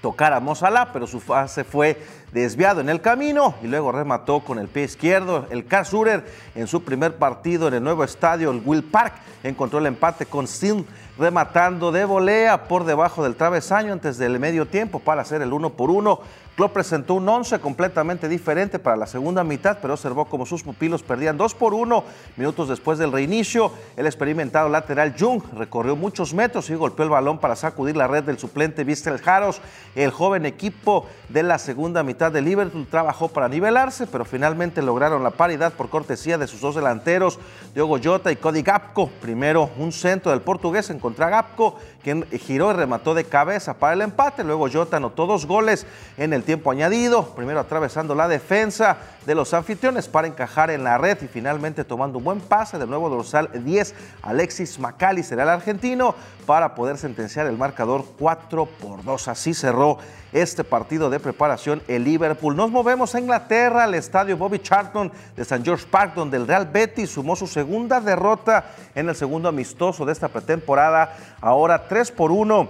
tocar 0.00 0.32
a 0.32 0.40
Mozalá, 0.40 0.92
pero 0.92 1.06
su 1.06 1.20
fase 1.20 1.64
fue 1.64 2.00
desviado 2.32 2.80
en 2.80 2.88
el 2.88 3.00
camino 3.00 3.54
y 3.62 3.66
luego 3.66 3.90
remató 3.90 4.40
con 4.40 4.58
el 4.58 4.68
pie 4.68 4.84
izquierdo. 4.84 5.46
El 5.50 5.66
Karlsruher 5.66 6.24
en 6.54 6.66
su 6.66 6.82
primer 6.84 7.16
partido 7.16 7.68
en 7.68 7.74
el 7.74 7.82
nuevo 7.82 8.04
estadio, 8.04 8.50
el 8.50 8.62
Will 8.64 8.84
Park, 8.84 9.14
encontró 9.42 9.78
el 9.78 9.86
empate 9.86 10.26
con 10.26 10.46
Sin 10.46 10.86
rematando 11.18 11.90
de 11.90 12.04
volea 12.04 12.68
por 12.68 12.84
debajo 12.84 13.24
del 13.24 13.34
travesaño 13.34 13.92
antes 13.92 14.18
del 14.18 14.38
medio 14.38 14.66
tiempo 14.66 15.00
para 15.00 15.22
hacer 15.22 15.42
el 15.42 15.52
uno 15.52 15.70
por 15.70 15.90
uno. 15.90 16.20
Klopp 16.58 16.72
presentó 16.72 17.14
un 17.14 17.28
once 17.28 17.60
completamente 17.60 18.28
diferente 18.28 18.80
para 18.80 18.96
la 18.96 19.06
segunda 19.06 19.44
mitad, 19.44 19.78
pero 19.80 19.94
observó 19.94 20.24
como 20.24 20.44
sus 20.44 20.64
pupilos 20.64 21.04
perdían 21.04 21.36
dos 21.36 21.54
por 21.54 21.72
uno 21.72 22.02
minutos 22.36 22.68
después 22.68 22.98
del 22.98 23.12
reinicio. 23.12 23.70
El 23.96 24.06
experimentado 24.06 24.68
lateral 24.68 25.14
Jung 25.16 25.40
recorrió 25.56 25.94
muchos 25.94 26.34
metros 26.34 26.68
y 26.68 26.74
golpeó 26.74 27.04
el 27.04 27.10
balón 27.10 27.38
para 27.38 27.54
sacudir 27.54 27.96
la 27.96 28.08
red 28.08 28.24
del 28.24 28.40
suplente 28.40 28.82
Vistel 28.82 29.18
Jaros. 29.18 29.60
El 29.94 30.10
joven 30.10 30.46
equipo 30.46 31.06
de 31.28 31.44
la 31.44 31.60
segunda 31.60 32.02
mitad 32.02 32.32
de 32.32 32.42
Liverpool 32.42 32.88
trabajó 32.90 33.28
para 33.28 33.48
nivelarse, 33.48 34.08
pero 34.08 34.24
finalmente 34.24 34.82
lograron 34.82 35.22
la 35.22 35.30
paridad 35.30 35.74
por 35.74 35.90
cortesía 35.90 36.38
de 36.38 36.48
sus 36.48 36.60
dos 36.60 36.74
delanteros, 36.74 37.38
Diogo 37.72 38.00
Jota 38.02 38.32
y 38.32 38.36
Cody 38.36 38.62
Gapco. 38.62 39.10
Primero 39.22 39.70
un 39.78 39.92
centro 39.92 40.32
del 40.32 40.40
portugués 40.40 40.90
en 40.90 40.98
contra 40.98 41.28
Gapco, 41.28 41.76
quien 42.08 42.24
giró 42.40 42.70
y 42.70 42.74
remató 42.74 43.12
de 43.12 43.24
cabeza 43.24 43.74
para 43.74 43.92
el 43.92 44.00
empate. 44.00 44.42
Luego 44.42 44.66
Jota 44.72 44.96
anotó 44.96 45.26
dos 45.26 45.44
goles 45.44 45.84
en 46.16 46.32
el 46.32 46.42
tiempo 46.42 46.70
añadido, 46.70 47.34
primero 47.34 47.60
atravesando 47.60 48.14
la 48.14 48.28
defensa 48.28 48.96
de 49.26 49.34
los 49.34 49.52
anfitriones 49.52 50.08
para 50.08 50.26
encajar 50.26 50.70
en 50.70 50.84
la 50.84 50.96
red 50.96 51.18
y 51.20 51.26
finalmente 51.26 51.84
tomando 51.84 52.16
un 52.16 52.24
buen 52.24 52.40
pase 52.40 52.78
de 52.78 52.86
nuevo 52.86 53.10
dorsal 53.10 53.50
10 53.52 53.94
Alexis 54.22 54.78
será 55.22 55.42
el 55.42 55.48
argentino 55.50 56.14
para 56.48 56.74
poder 56.74 56.96
sentenciar 56.96 57.46
el 57.46 57.58
marcador 57.58 58.06
4 58.18 58.64
por 58.64 59.04
2. 59.04 59.28
Así 59.28 59.52
cerró 59.52 59.98
este 60.32 60.64
partido 60.64 61.10
de 61.10 61.20
preparación 61.20 61.82
el 61.88 62.04
Liverpool. 62.04 62.56
Nos 62.56 62.70
movemos 62.70 63.14
a 63.14 63.20
Inglaterra 63.20 63.84
al 63.84 63.94
estadio 63.94 64.38
Bobby 64.38 64.58
Charlton 64.58 65.12
de 65.36 65.42
St. 65.42 65.62
George 65.62 65.84
Park 65.90 66.14
donde 66.14 66.38
el 66.38 66.46
Real 66.46 66.64
Betis 66.64 67.10
sumó 67.10 67.36
su 67.36 67.46
segunda 67.46 68.00
derrota 68.00 68.64
en 68.94 69.10
el 69.10 69.14
segundo 69.14 69.50
amistoso 69.50 70.06
de 70.06 70.12
esta 70.12 70.28
pretemporada, 70.28 71.14
ahora 71.42 71.86
3 71.86 72.12
por 72.12 72.32
1 72.32 72.66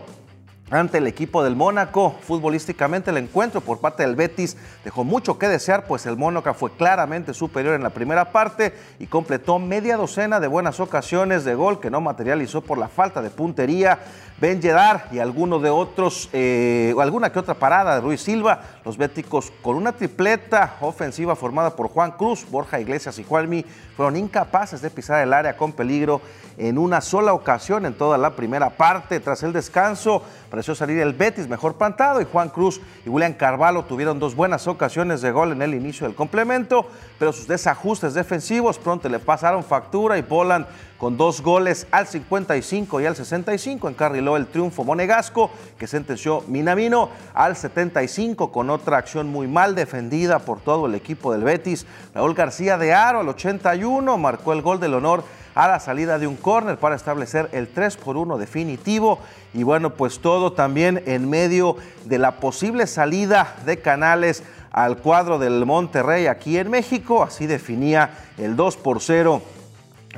ante 0.70 0.98
el 0.98 1.06
equipo 1.06 1.42
del 1.42 1.56
Mónaco. 1.56 2.14
Futbolísticamente 2.22 3.10
el 3.10 3.16
encuentro 3.16 3.60
por 3.60 3.80
parte 3.80 4.02
del 4.02 4.16
Betis 4.16 4.56
dejó 4.84 5.04
mucho 5.04 5.38
que 5.38 5.48
desear, 5.48 5.86
pues 5.86 6.06
el 6.06 6.16
Mónaco 6.16 6.52
fue 6.54 6.72
claramente 6.72 7.34
superior 7.34 7.74
en 7.74 7.82
la 7.82 7.90
primera 7.90 8.32
parte 8.32 8.74
y 8.98 9.06
completó 9.06 9.58
media 9.58 9.96
docena 9.96 10.40
de 10.40 10.48
buenas 10.48 10.80
ocasiones 10.80 11.44
de 11.44 11.54
gol 11.54 11.80
que 11.80 11.90
no 11.90 12.00
materializó 12.00 12.60
por 12.60 12.78
la 12.78 12.88
falta 12.88 13.22
de 13.22 13.30
puntería. 13.30 13.98
Ben 14.40 14.62
Yedar 14.62 15.08
y 15.10 15.18
alguno 15.18 15.58
de 15.58 15.68
otros, 15.68 16.28
eh, 16.32 16.94
alguna 17.00 17.32
que 17.32 17.40
otra 17.40 17.54
parada 17.54 17.96
de 17.96 18.00
Ruiz 18.00 18.20
Silva, 18.20 18.60
los 18.84 18.96
béticos 18.96 19.52
con 19.62 19.74
una 19.74 19.90
tripleta 19.90 20.76
ofensiva 20.80 21.34
formada 21.34 21.74
por 21.74 21.88
Juan 21.88 22.12
Cruz, 22.12 22.46
Borja 22.48 22.78
Iglesias 22.78 23.18
y 23.18 23.24
Juanmi, 23.24 23.64
fueron 23.96 24.16
incapaces 24.16 24.80
de 24.80 24.90
pisar 24.90 25.20
el 25.24 25.32
área 25.32 25.56
con 25.56 25.72
peligro 25.72 26.20
en 26.56 26.78
una 26.78 27.00
sola 27.00 27.32
ocasión 27.32 27.84
en 27.84 27.94
toda 27.94 28.16
la 28.16 28.36
primera 28.36 28.70
parte. 28.70 29.18
Tras 29.18 29.42
el 29.42 29.52
descanso, 29.52 30.22
pareció 30.50 30.76
salir 30.76 31.00
el 31.00 31.14
Betis 31.14 31.48
mejor 31.48 31.74
plantado 31.74 32.20
y 32.20 32.24
Juan 32.24 32.48
Cruz 32.48 32.80
y 33.04 33.08
William 33.08 33.32
Carvalho 33.32 33.84
tuvieron 33.86 34.20
dos 34.20 34.36
buenas 34.36 34.68
ocasiones 34.68 35.20
de 35.20 35.32
gol 35.32 35.50
en 35.50 35.62
el 35.62 35.74
inicio 35.74 36.06
del 36.06 36.14
complemento, 36.14 36.86
pero 37.18 37.32
sus 37.32 37.48
desajustes 37.48 38.14
defensivos 38.14 38.78
pronto 38.78 39.08
le 39.08 39.18
pasaron 39.18 39.64
factura 39.64 40.16
y 40.16 40.22
Poland 40.22 40.66
con 40.98 41.16
dos 41.16 41.40
goles 41.42 41.86
al 41.92 42.06
55 42.06 43.00
y 43.00 43.06
al 43.06 43.16
65 43.16 43.88
encarriló 43.88 44.36
el 44.36 44.48
triunfo 44.48 44.84
monegasco 44.84 45.50
que 45.78 45.86
sentenció 45.86 46.42
Minamino 46.48 47.08
al 47.34 47.56
75 47.56 48.50
con 48.50 48.68
otra 48.68 48.98
acción 48.98 49.28
muy 49.28 49.46
mal 49.46 49.76
defendida 49.76 50.40
por 50.40 50.60
todo 50.60 50.86
el 50.86 50.96
equipo 50.96 51.32
del 51.32 51.44
Betis. 51.44 51.86
Raúl 52.14 52.34
García 52.34 52.76
de 52.76 52.92
Aro 52.92 53.20
al 53.20 53.28
81 53.28 54.18
marcó 54.18 54.52
el 54.52 54.60
gol 54.60 54.80
del 54.80 54.94
honor 54.94 55.22
a 55.54 55.68
la 55.68 55.80
salida 55.80 56.18
de 56.18 56.26
un 56.26 56.36
córner 56.36 56.78
para 56.78 56.96
establecer 56.96 57.48
el 57.52 57.68
3 57.68 57.96
por 57.96 58.16
1 58.16 58.36
definitivo. 58.36 59.20
Y 59.54 59.62
bueno 59.62 59.94
pues 59.94 60.18
todo 60.18 60.52
también 60.52 61.02
en 61.06 61.30
medio 61.30 61.76
de 62.06 62.18
la 62.18 62.40
posible 62.40 62.88
salida 62.88 63.54
de 63.64 63.80
Canales 63.80 64.42
al 64.72 64.98
cuadro 64.98 65.38
del 65.38 65.64
Monterrey 65.64 66.26
aquí 66.26 66.58
en 66.58 66.70
México, 66.70 67.22
así 67.22 67.46
definía 67.46 68.10
el 68.36 68.54
2 68.54 68.76
por 68.76 69.00
0 69.00 69.42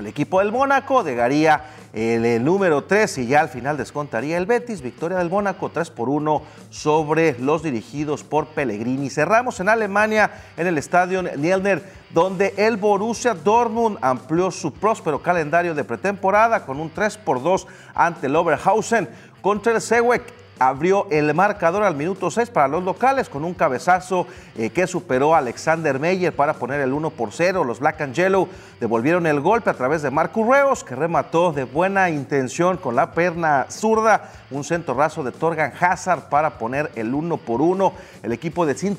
el 0.00 0.06
equipo 0.06 0.40
del 0.40 0.50
Mónaco 0.50 1.04
llegaría 1.04 1.62
el, 1.92 2.42
número 2.44 2.84
3 2.84 3.18
y 3.18 3.26
ya 3.26 3.40
al 3.40 3.48
final 3.48 3.76
descontaría 3.76 4.38
el 4.38 4.46
Betis. 4.46 4.80
Victoria 4.80 5.18
del 5.18 5.30
Mónaco 5.30 5.70
3 5.70 5.90
por 5.90 6.08
1 6.08 6.42
sobre 6.70 7.38
los 7.38 7.62
dirigidos 7.62 8.24
por 8.24 8.48
Pellegrini. 8.48 9.10
Cerramos 9.10 9.60
en 9.60 9.68
Alemania 9.68 10.30
en 10.56 10.66
el 10.66 10.78
estadio 10.78 11.22
Nielner 11.22 11.82
donde 12.10 12.54
el 12.56 12.76
Borussia 12.76 13.34
Dortmund 13.34 13.98
amplió 14.00 14.50
su 14.50 14.72
próspero 14.72 15.22
calendario 15.22 15.74
de 15.74 15.84
pretemporada 15.84 16.64
con 16.64 16.80
un 16.80 16.90
3 16.90 17.18
por 17.18 17.42
2 17.42 17.66
ante 17.94 18.26
el 18.26 18.36
Oberhausen 18.36 19.08
contra 19.42 19.72
el 19.72 19.80
Sewek 19.80 20.22
abrió 20.60 21.06
el 21.10 21.34
marcador 21.34 21.82
al 21.82 21.96
minuto 21.96 22.30
6 22.30 22.50
para 22.50 22.68
los 22.68 22.84
locales 22.84 23.30
con 23.30 23.44
un 23.44 23.54
cabezazo 23.54 24.26
eh, 24.56 24.68
que 24.68 24.86
superó 24.86 25.34
a 25.34 25.38
Alexander 25.38 25.98
Meyer 25.98 26.36
para 26.36 26.52
poner 26.52 26.82
el 26.82 26.92
1 26.92 27.10
por 27.10 27.32
0. 27.32 27.64
Los 27.64 27.80
Black 27.80 28.02
and 28.02 28.14
Yellow 28.14 28.46
devolvieron 28.78 29.26
el 29.26 29.40
golpe 29.40 29.70
a 29.70 29.74
través 29.74 30.02
de 30.02 30.10
Marco 30.10 30.44
Reos, 30.44 30.84
que 30.84 30.94
remató 30.94 31.52
de 31.52 31.64
buena 31.64 32.10
intención 32.10 32.76
con 32.76 32.94
la 32.94 33.12
perna 33.12 33.66
zurda. 33.70 34.30
Un 34.50 34.62
centro 34.62 34.94
raso 34.94 35.24
de 35.24 35.32
Torgan 35.32 35.72
Hazard 35.80 36.28
para 36.28 36.58
poner 36.58 36.90
el 36.94 37.14
1 37.14 37.38
por 37.38 37.62
1. 37.62 37.92
El 38.22 38.32
equipo 38.32 38.66
de 38.66 38.74
Sint 38.74 38.98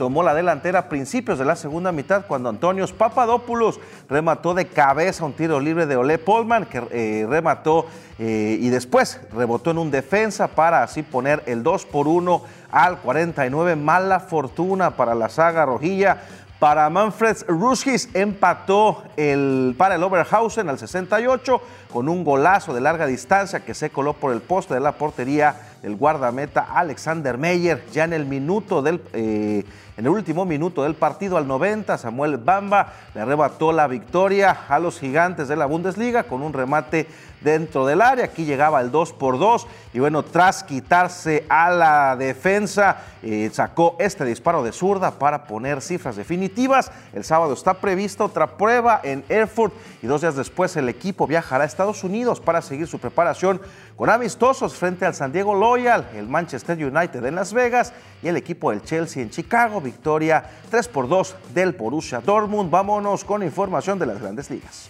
tomó 0.00 0.22
la 0.22 0.32
delantera 0.32 0.78
a 0.78 0.88
principios 0.88 1.38
de 1.38 1.44
la 1.44 1.56
segunda 1.56 1.92
mitad 1.92 2.24
cuando 2.26 2.48
Antonio 2.48 2.86
Papadopoulos 2.86 3.78
remató 4.08 4.54
de 4.54 4.66
cabeza 4.66 5.26
un 5.26 5.34
tiro 5.34 5.60
libre 5.60 5.84
de 5.84 5.94
Ole 5.94 6.16
Polman 6.16 6.64
que 6.64 6.82
eh, 6.90 7.26
remató 7.28 7.84
eh, 8.18 8.56
y 8.58 8.70
después 8.70 9.20
rebotó 9.30 9.72
en 9.72 9.76
un 9.76 9.90
defensa 9.90 10.48
para 10.48 10.82
así 10.82 11.02
poner 11.02 11.42
el 11.44 11.62
2 11.62 11.84
por 11.84 12.08
1 12.08 12.42
al 12.70 12.96
49. 13.00 13.76
Mala 13.76 14.20
fortuna 14.20 14.92
para 14.92 15.14
la 15.14 15.28
saga 15.28 15.66
rojilla. 15.66 16.22
Para 16.58 16.88
Manfred 16.88 17.36
Ruskis 17.46 18.08
empató 18.14 19.02
el, 19.18 19.74
para 19.76 19.96
el 19.96 20.02
Oberhausen 20.02 20.70
al 20.70 20.78
68 20.78 21.60
con 21.92 22.08
un 22.08 22.24
golazo 22.24 22.72
de 22.72 22.80
larga 22.80 23.06
distancia 23.06 23.60
que 23.60 23.74
se 23.74 23.90
coló 23.90 24.14
por 24.14 24.32
el 24.32 24.40
poste 24.40 24.72
de 24.72 24.80
la 24.80 24.92
portería 24.92 25.56
del 25.82 25.96
guardameta 25.96 26.68
Alexander 26.74 27.38
Meyer. 27.38 27.84
Ya 27.92 28.04
en 28.04 28.12
el 28.12 28.26
minuto 28.26 28.82
del, 28.82 29.00
eh, 29.12 29.64
en 29.96 30.06
el 30.06 30.10
último 30.10 30.44
minuto 30.44 30.82
del 30.82 30.94
partido 30.94 31.36
al 31.36 31.46
90, 31.46 31.98
Samuel 31.98 32.36
Bamba 32.38 32.92
le 33.14 33.20
arrebató 33.20 33.72
la 33.72 33.86
victoria 33.86 34.56
a 34.68 34.78
los 34.78 34.98
gigantes 34.98 35.48
de 35.48 35.56
la 35.56 35.66
Bundesliga 35.66 36.24
con 36.24 36.42
un 36.42 36.52
remate 36.52 37.06
dentro 37.40 37.86
del 37.86 38.00
área. 38.00 38.26
Aquí 38.26 38.44
llegaba 38.44 38.80
el 38.80 38.90
2 38.90 39.12
por 39.14 39.38
2 39.38 39.66
y 39.92 39.98
bueno, 39.98 40.22
tras 40.22 40.62
quitarse 40.62 41.44
a 41.48 41.70
la 41.70 42.16
defensa, 42.16 42.98
eh, 43.22 43.50
sacó 43.52 43.96
este 43.98 44.24
disparo 44.24 44.62
de 44.62 44.72
zurda 44.72 45.12
para 45.12 45.44
poner 45.44 45.80
cifras 45.80 46.16
definitivas. 46.16 46.90
El 47.12 47.24
sábado 47.24 47.52
está 47.52 47.74
prevista 47.74 48.24
otra 48.24 48.56
prueba 48.56 49.00
en 49.02 49.24
Erfurt 49.28 49.72
y 50.02 50.06
dos 50.06 50.20
días 50.20 50.36
después 50.36 50.76
el 50.76 50.88
equipo 50.88 51.26
viajará 51.26 51.64
a 51.64 51.66
Estados 51.66 52.04
Unidos 52.04 52.40
para 52.40 52.62
seguir 52.62 52.86
su 52.86 52.98
preparación 52.98 53.60
con 54.00 54.08
amistosos 54.08 54.74
frente 54.76 55.04
al 55.04 55.12
San 55.12 55.30
Diego 55.30 55.54
Loyal, 55.54 56.08
el 56.14 56.26
Manchester 56.26 56.74
United 56.82 57.22
en 57.22 57.34
Las 57.34 57.52
Vegas 57.52 57.92
y 58.22 58.28
el 58.28 58.36
equipo 58.38 58.70
del 58.70 58.82
Chelsea 58.82 59.22
en 59.22 59.28
Chicago. 59.28 59.78
Victoria 59.78 60.42
3 60.70 60.88
por 60.88 61.06
2 61.06 61.36
del 61.52 61.72
Borussia 61.72 62.22
Dortmund. 62.22 62.70
Vámonos 62.70 63.26
con 63.26 63.42
información 63.42 63.98
de 63.98 64.06
las 64.06 64.18
grandes 64.18 64.48
ligas. 64.48 64.88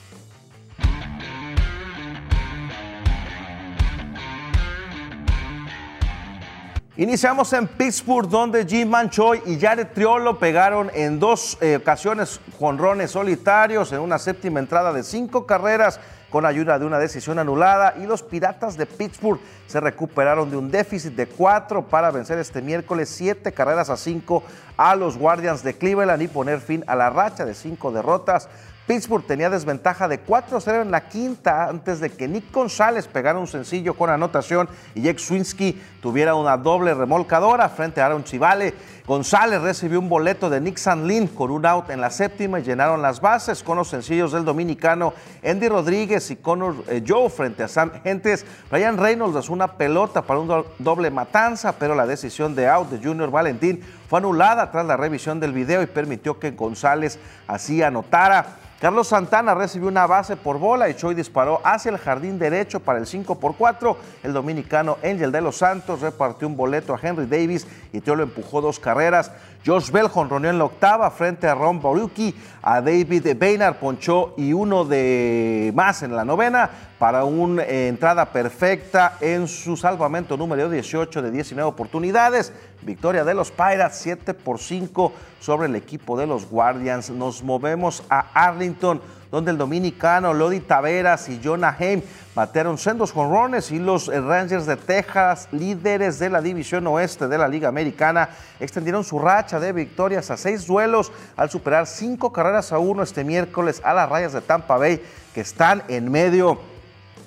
Iniciamos 6.97 7.53
en 7.53 7.67
Pittsburgh, 7.67 8.29
donde 8.29 8.65
Jim 8.65 8.89
Manchoy 8.89 9.43
y 9.45 9.59
Jared 9.59 9.89
Triolo 9.93 10.39
pegaron 10.39 10.89
en 10.95 11.19
dos 11.19 11.59
eh, 11.61 11.79
ocasiones 11.83 12.41
jonrones 12.61 13.11
solitarios 13.11 13.91
en 13.91 13.99
una 13.99 14.21
séptima 14.21 14.61
entrada 14.61 14.93
de 14.93 15.03
cinco 15.03 15.47
carreras 15.47 15.99
con 16.31 16.47
ayuda 16.47 16.79
de 16.79 16.87
una 16.87 16.99
decisión 16.99 17.39
anulada 17.39 17.95
y 18.01 18.07
los 18.07 18.23
Piratas 18.23 18.77
de 18.77 18.87
Pittsburgh 18.87 19.41
se 19.67 19.81
recuperaron 19.81 20.51
de 20.51 20.57
un 20.57 20.71
déficit 20.71 21.15
de 21.15 21.27
cuatro 21.27 21.87
para 21.87 22.11
vencer 22.11 22.39
este 22.39 22.63
miércoles 22.63 23.09
siete 23.09 23.53
carreras 23.53 23.91
a 23.91 23.97
cinco 23.97 24.43
a 24.77 24.95
los 24.95 25.19
Guardians 25.19 25.63
de 25.63 25.75
Cleveland 25.75 26.23
y 26.23 26.29
poner 26.29 26.61
fin 26.61 26.85
a 26.87 26.95
la 26.95 27.11
racha 27.11 27.45
de 27.45 27.55
cinco 27.55 27.93
derrotas 27.93 28.49
Pittsburgh 28.91 29.25
tenía 29.25 29.49
desventaja 29.49 30.09
de 30.09 30.21
4-0 30.21 30.83
en 30.83 30.91
la 30.91 31.09
quinta 31.09 31.69
antes 31.69 32.01
de 32.01 32.11
que 32.11 32.27
Nick 32.27 32.53
González 32.53 33.07
pegara 33.07 33.39
un 33.39 33.47
sencillo 33.47 33.95
con 33.95 34.11
anotación 34.11 34.69
y 34.97 35.03
Jake 35.03 35.21
Swinsky 35.21 35.81
tuviera 36.03 36.35
una 36.35 36.57
doble 36.57 36.93
remolcadora 36.93 37.69
frente 37.69 38.01
a 38.01 38.07
Aaron 38.07 38.25
Chivale. 38.25 38.75
González 39.07 39.61
recibió 39.63 40.01
un 40.01 40.09
boleto 40.09 40.51
de 40.51 40.61
Nick 40.61 40.77
Sanlin 40.77 41.29
con 41.29 41.53
un 41.53 41.67
out 41.67 41.91
en 41.91 42.01
la 42.01 42.11
séptima 42.11 42.59
y 42.59 42.65
llenaron 42.65 43.01
las 43.01 43.21
bases 43.21 43.63
con 43.63 43.77
los 43.77 43.87
sencillos 43.87 44.33
del 44.33 44.45
dominicano 44.45 45.15
Andy 45.45 45.69
Rodríguez 45.69 46.29
y 46.33 46.37
Connor 46.37 46.75
eh, 46.89 47.01
Joe 47.07 47.31
frente 47.31 47.63
a 47.63 47.69
Sam 47.69 47.93
Gentes. 48.03 48.45
Ryan 48.73 48.99
Reynolds 48.99 49.37
hace 49.37 49.53
una 49.53 49.77
pelota 49.77 50.23
para 50.23 50.41
un 50.41 50.65
doble 50.81 51.13
matanza, 51.13 51.77
pero 51.79 51.95
la 51.95 52.07
decisión 52.07 52.57
de 52.57 52.67
out 52.67 52.91
de 52.91 52.99
Junior 52.99 53.31
Valentín 53.31 53.85
fue 54.11 54.19
anulada 54.19 54.73
tras 54.73 54.85
la 54.87 54.97
revisión 54.97 55.39
del 55.39 55.53
video 55.53 55.83
y 55.83 55.87
permitió 55.87 56.41
que 56.41 56.51
González 56.51 57.21
así 57.47 57.81
anotara. 57.81 58.57
Carlos 58.81 59.07
Santana 59.07 59.55
recibió 59.55 59.87
una 59.87 60.05
base 60.09 60.37
por 60.37 60.59
bola 60.59 60.89
y 60.89 60.95
Choi 60.95 61.15
disparó 61.15 61.61
hacia 61.63 61.93
el 61.93 61.99
jardín 61.99 62.37
derecho 62.37 62.81
para 62.81 62.99
el 62.99 63.07
5 63.07 63.39
por 63.39 63.55
4. 63.55 63.97
El 64.25 64.33
dominicano 64.33 64.99
Angel 65.05 65.31
de 65.31 65.41
los 65.41 65.59
Santos 65.59 66.01
repartió 66.01 66.49
un 66.49 66.57
boleto 66.57 66.93
a 66.93 66.99
Henry 67.01 67.27
Davis 67.27 67.69
y 67.93 68.01
Teo 68.01 68.17
lo 68.17 68.25
empujó 68.25 68.61
dos 68.61 68.81
carreras. 68.81 69.31
Josh 69.65 69.91
Bell 69.91 70.09
jonroneó 70.09 70.51
en 70.51 70.59
la 70.59 70.65
octava 70.65 71.11
frente 71.11 71.47
a 71.47 71.55
Ron 71.55 71.83
Baruki, 71.83 72.35
a 72.63 72.81
David 72.81 73.37
Baynard 73.39 73.77
ponchó 73.77 74.33
y 74.39 74.55
uno 74.55 74.85
de 74.85 75.71
más 75.75 76.03
en 76.03 76.17
la 76.17 76.25
novena 76.25 76.71
para 76.99 77.25
una 77.25 77.63
eh, 77.63 77.89
entrada 77.89 78.27
perfecta 78.27 79.17
en 79.21 79.49
su 79.49 79.77
salvamento 79.77 80.37
número 80.37 80.71
18 80.71 81.23
de 81.23 81.31
19 81.31 81.69
oportunidades. 81.69 82.53
Victoria 82.83 83.25
de 83.25 83.35
los 83.35 83.51
Pirates 83.51 83.99
7 83.99 84.33
por 84.33 84.59
5 84.59 85.13
sobre 85.41 85.69
el 85.69 85.77
equipo 85.77 86.19
de 86.19 86.27
los 86.27 86.49
Guardians. 86.49 87.11
Nos 87.11 87.43
movemos 87.43 88.03
a 88.09 88.27
Arlington 88.33 89.01
donde 89.31 89.51
el 89.53 89.59
dominicano 89.59 90.35
Lodi 90.35 90.61
Taveras 90.61 91.29
y 91.29 91.41
Jonah 91.43 91.77
Haim 91.79 92.03
batearon 92.35 92.79
sendos 92.79 93.13
jonrones 93.13 93.71
y 93.71 93.79
los 93.79 94.07
Rangers 94.07 94.67
de 94.67 94.77
Texas, 94.77 95.49
líderes 95.53 96.19
de 96.19 96.31
la 96.31 96.41
división 96.41 96.87
oeste 96.87 97.29
de 97.29 97.39
la 97.39 97.49
Liga 97.49 97.69
Americana, 97.69 98.31
extendieron 98.59 99.05
su 99.05 99.19
racha 99.19 99.61
de 99.61 99.73
victorias 99.73 100.31
a 100.31 100.37
seis 100.37 100.67
duelos 100.67 101.13
al 101.37 101.51
superar 101.51 101.87
cinco 101.87 102.33
carreras 102.33 102.73
a 102.73 102.79
uno 102.79 103.03
este 103.03 103.25
miércoles 103.25 103.81
a 103.85 103.95
las 103.95 104.09
rayas 104.09 104.33
de 104.33 104.41
Tampa 104.41 104.77
Bay, 104.77 105.03
que 105.35 105.43
están 105.43 105.83
en 105.89 106.11
medio 106.11 106.59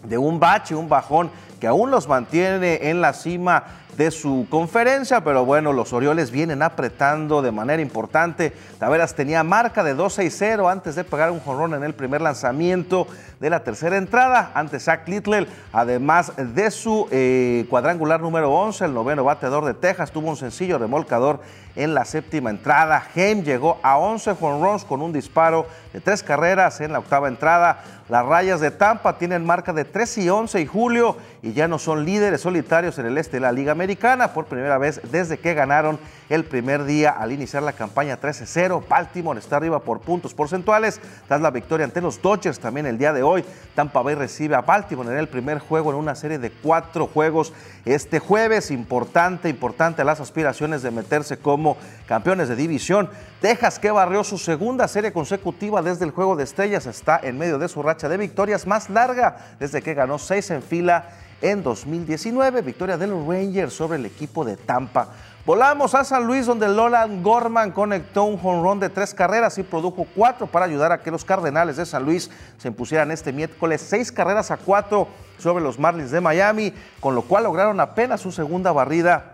de 0.04 0.18
un 0.18 0.40
bache, 0.40 0.76
un 0.76 0.90
bajón 0.90 1.32
que 1.60 1.68
aún 1.68 1.92
los 1.92 2.10
mantiene 2.10 2.90
en 2.90 3.00
la 3.00 3.14
cima 3.14 3.64
de 3.98 4.12
su 4.12 4.48
conferencia, 4.50 5.24
pero 5.24 5.46
bueno, 5.46 5.74
los 5.74 5.94
Orioles 5.94 6.32
vienen 6.32 6.62
apretando 6.62 7.42
de 7.42 7.52
manera 7.52 7.82
importante. 7.82 8.54
Taveras 8.80 9.16
tenía 9.16 9.44
marca 9.44 9.84
de 9.84 9.94
2 9.94 10.20
0 10.30 10.70
antes 10.70 10.96
de 10.96 11.04
pegar 11.04 11.32
un 11.32 11.40
jonrón 11.40 11.74
en 11.74 11.84
el 11.84 11.94
primer 11.94 12.22
lanzamiento 12.22 13.08
de 13.40 13.50
la 13.50 13.64
tercera 13.64 13.98
entrada 13.98 14.52
ante 14.54 14.80
Zach 14.80 15.08
Little, 15.08 15.48
además 15.72 16.32
de 16.38 16.72
su 16.72 17.08
eh, 17.12 17.66
cuadrangular 17.70 18.22
número 18.22 18.52
11, 18.52 18.86
el 18.86 18.94
noveno 18.94 19.24
bateador 19.24 19.66
de 19.66 19.74
Texas, 19.74 20.12
tuvo 20.12 20.30
un 20.30 20.38
sencillo 20.38 20.78
remolcador 20.78 21.42
en 21.76 21.94
la 21.94 22.06
séptima 22.06 22.50
entrada. 22.50 23.04
Haim 23.16 23.44
llegó 23.44 23.80
a 23.84 23.98
11 23.98 24.36
jonrones 24.36 24.86
con 24.86 25.02
un 25.02 25.12
disparo 25.12 25.68
de 25.92 26.02
tres 26.02 26.24
carreras 26.24 26.82
en 26.82 26.94
la 26.94 27.00
octava 27.00 27.28
entrada. 27.28 27.84
Las 28.14 28.28
rayas 28.28 28.60
de 28.60 28.70
Tampa 28.70 29.18
tienen 29.18 29.44
marca 29.44 29.74
de 29.74 29.86
3 29.86 30.20
y 30.20 30.30
11 30.30 30.62
y 30.62 30.68
julio 30.68 31.18
y 31.42 31.54
ya 31.54 31.68
no 31.68 31.80
son 31.80 32.06
líderes 32.06 32.42
solitarios 32.42 33.00
en 33.00 33.08
el 33.08 33.18
este 33.18 33.38
de 33.38 33.40
la 33.40 33.52
Liga 33.52 33.72
Americana 33.72 34.34
por 34.34 34.46
primera 34.46 34.78
vez 34.78 35.02
desde 35.12 35.40
que 35.40 35.56
ganaron 35.56 35.98
el 36.30 36.46
primer 36.46 36.84
día 36.84 37.10
al 37.10 37.32
iniciar 37.32 37.64
la 37.64 37.74
campaña 37.74 38.22
13-0. 38.22 38.84
Baltimore 38.88 39.40
está 39.40 39.56
arriba 39.56 39.80
por 39.80 40.00
puntos 40.02 40.36
porcentuales 40.36 41.02
tras 41.28 41.42
la 41.42 41.50
victoria 41.50 41.86
ante 41.86 42.02
los 42.02 42.22
Dodgers 42.22 42.60
también 42.60 42.86
el 42.86 43.00
día 43.00 43.14
de 43.14 43.24
hoy. 43.24 43.44
Tampa 43.74 44.04
Bay 44.04 44.14
recibe 44.14 44.54
a 44.54 44.62
Baltimore 44.62 45.10
en 45.10 45.18
el 45.18 45.28
primer 45.28 45.58
juego 45.58 45.90
en 45.90 45.96
una 45.96 46.14
serie 46.14 46.38
de 46.38 46.52
cuatro 46.52 47.08
juegos 47.08 47.52
este 47.84 48.20
jueves. 48.20 48.70
Importante, 48.70 49.50
importante 49.50 50.04
las 50.04 50.20
aspiraciones 50.20 50.84
de 50.84 50.92
meterse 50.92 51.38
como 51.38 51.78
campeones 52.14 52.48
de 52.48 52.56
división. 52.56 53.10
Texas, 53.42 53.80
que 53.80 53.90
barrió 53.90 54.24
su 54.24 54.38
segunda 54.38 54.88
serie 54.88 55.12
consecutiva 55.12 55.82
desde 55.82 56.06
el 56.06 56.12
juego 56.12 56.36
de 56.36 56.44
estrellas, 56.44 56.86
está 56.86 57.20
en 57.24 57.40
medio 57.40 57.58
de 57.58 57.68
su 57.68 57.82
racha 57.82 58.08
de 58.08 58.18
victorias 58.18 58.68
más 58.68 58.92
larga 58.92 59.56
desde 59.60 59.82
que 59.82 59.96
ganó 59.96 60.20
seis 60.20 60.52
en 60.52 60.62
fila 60.62 61.10
en 61.42 61.64
2019. 61.64 62.62
Victoria 62.62 63.00
de 63.00 63.08
los 63.08 63.26
Rangers 63.26 63.74
sobre 63.74 63.98
el 63.98 64.06
equipo 64.06 64.46
de 64.46 64.58
Tampa. 64.58 65.08
Volamos 65.44 65.96
a 65.96 66.04
San 66.04 66.28
Luis, 66.28 66.46
donde 66.46 66.70
Lolan 66.70 67.24
Gorman 67.24 67.72
conectó 67.72 68.26
un 68.26 68.38
jonrón 68.38 68.80
de 68.80 68.90
tres 68.90 69.16
carreras 69.16 69.58
y 69.58 69.64
produjo 69.64 70.06
cuatro 70.16 70.46
para 70.46 70.66
ayudar 70.66 70.92
a 70.92 71.02
que 71.02 71.10
los 71.10 71.26
Cardenales 71.26 71.78
de 71.78 71.88
San 71.88 72.06
Luis 72.06 72.30
se 72.60 72.68
impusieran 72.68 73.10
este 73.10 73.34
miércoles 73.34 73.82
seis 73.82 74.12
carreras 74.12 74.52
a 74.52 74.58
cuatro 74.58 75.08
sobre 75.40 75.64
los 75.64 75.80
Marlins 75.80 76.12
de 76.12 76.22
Miami, 76.22 76.76
con 77.00 77.16
lo 77.16 77.24
cual 77.24 77.46
lograron 77.46 77.80
apenas 77.80 78.22
su 78.22 78.32
segunda 78.32 78.72
barrida 78.72 79.33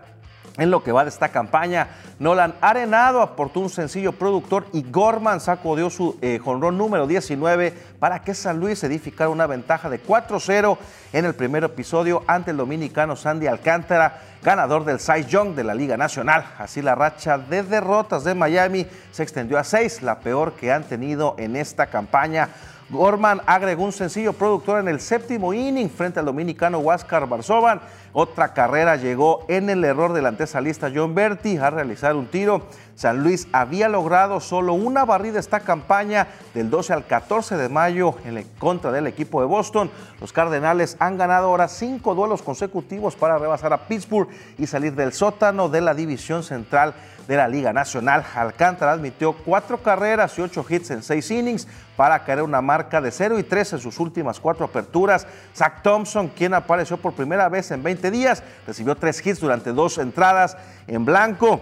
en 0.60 0.70
lo 0.70 0.84
que 0.84 0.92
va 0.92 1.04
de 1.04 1.08
esta 1.08 1.30
campaña. 1.30 1.88
Nolan 2.18 2.54
Arenado 2.60 3.22
aportó 3.22 3.60
un 3.60 3.70
sencillo 3.70 4.12
productor 4.12 4.66
y 4.72 4.84
Gorman 4.88 5.40
sacudió 5.40 5.88
su 5.88 6.18
eh, 6.20 6.38
jonrón 6.38 6.76
número 6.76 7.06
19 7.06 7.72
para 7.98 8.22
que 8.22 8.34
San 8.34 8.60
Luis 8.60 8.84
edificara 8.84 9.30
una 9.30 9.46
ventaja 9.46 9.88
de 9.88 10.02
4-0 10.02 10.76
en 11.14 11.24
el 11.24 11.34
primer 11.34 11.64
episodio 11.64 12.22
ante 12.26 12.50
el 12.50 12.58
dominicano 12.58 13.16
Sandy 13.16 13.46
Alcántara, 13.46 14.20
ganador 14.42 14.84
del 14.84 15.00
Cy 15.00 15.24
Young 15.26 15.54
de 15.54 15.64
la 15.64 15.74
Liga 15.74 15.96
Nacional. 15.96 16.44
Así 16.58 16.82
la 16.82 16.94
racha 16.94 17.38
de 17.38 17.62
derrotas 17.62 18.24
de 18.24 18.34
Miami 18.34 18.86
se 19.12 19.22
extendió 19.22 19.58
a 19.58 19.64
6, 19.64 20.02
la 20.02 20.20
peor 20.20 20.52
que 20.52 20.72
han 20.72 20.84
tenido 20.84 21.36
en 21.38 21.56
esta 21.56 21.86
campaña. 21.86 22.50
Gorman 22.90 23.40
agregó 23.46 23.84
un 23.84 23.92
sencillo 23.92 24.32
productor 24.32 24.80
en 24.80 24.88
el 24.88 25.00
séptimo 25.00 25.54
inning 25.54 25.88
frente 25.88 26.18
al 26.18 26.26
dominicano 26.26 26.80
Huáscar 26.80 27.28
Barzoban. 27.28 27.80
Otra 28.12 28.52
carrera 28.52 28.96
llegó 28.96 29.44
en 29.46 29.70
el 29.70 29.84
error 29.84 30.12
del 30.12 30.26
antesalista 30.26 30.90
John 30.92 31.14
Berti 31.14 31.56
a 31.56 31.70
realizar 31.70 32.16
un 32.16 32.26
tiro. 32.26 32.62
San 32.96 33.22
Luis 33.22 33.46
había 33.52 33.88
logrado 33.88 34.40
solo 34.40 34.74
una 34.74 35.04
barrida 35.04 35.38
esta 35.38 35.60
campaña 35.60 36.26
del 36.52 36.68
12 36.68 36.92
al 36.92 37.06
14 37.06 37.56
de 37.56 37.68
mayo 37.68 38.16
en 38.24 38.44
contra 38.58 38.90
del 38.90 39.06
equipo 39.06 39.40
de 39.40 39.46
Boston. 39.46 39.88
Los 40.20 40.32
Cardenales 40.32 40.96
han 40.98 41.16
ganado 41.16 41.46
ahora 41.46 41.68
cinco 41.68 42.16
duelos 42.16 42.42
consecutivos 42.42 43.14
para 43.14 43.38
rebasar 43.38 43.72
a 43.72 43.86
Pittsburgh 43.86 44.28
y 44.58 44.66
salir 44.66 44.94
del 44.94 45.12
sótano 45.12 45.68
de 45.68 45.80
la 45.80 45.94
división 45.94 46.42
central 46.42 46.94
de 47.26 47.36
la 47.36 47.48
Liga 47.48 47.72
Nacional. 47.72 48.24
Alcántara 48.34 48.92
admitió 48.92 49.32
cuatro 49.32 49.82
carreras 49.82 50.36
y 50.38 50.42
ocho 50.42 50.64
hits 50.68 50.90
en 50.90 51.02
seis 51.02 51.30
innings 51.30 51.66
para 51.96 52.24
caer 52.24 52.42
una 52.42 52.60
marca 52.60 53.00
de 53.00 53.10
0 53.10 53.38
y 53.38 53.42
3 53.42 53.74
en 53.74 53.78
sus 53.78 53.98
últimas 54.00 54.40
cuatro 54.40 54.64
aperturas. 54.64 55.26
Zach 55.54 55.82
Thompson, 55.82 56.28
quien 56.28 56.54
apareció 56.54 56.96
por 56.96 57.12
primera 57.12 57.48
vez 57.48 57.70
en 57.70 57.82
20 57.82 58.10
días, 58.10 58.42
recibió 58.66 58.94
tres 58.96 59.24
hits 59.24 59.40
durante 59.40 59.72
dos 59.72 59.98
entradas 59.98 60.56
en 60.86 61.04
blanco. 61.04 61.60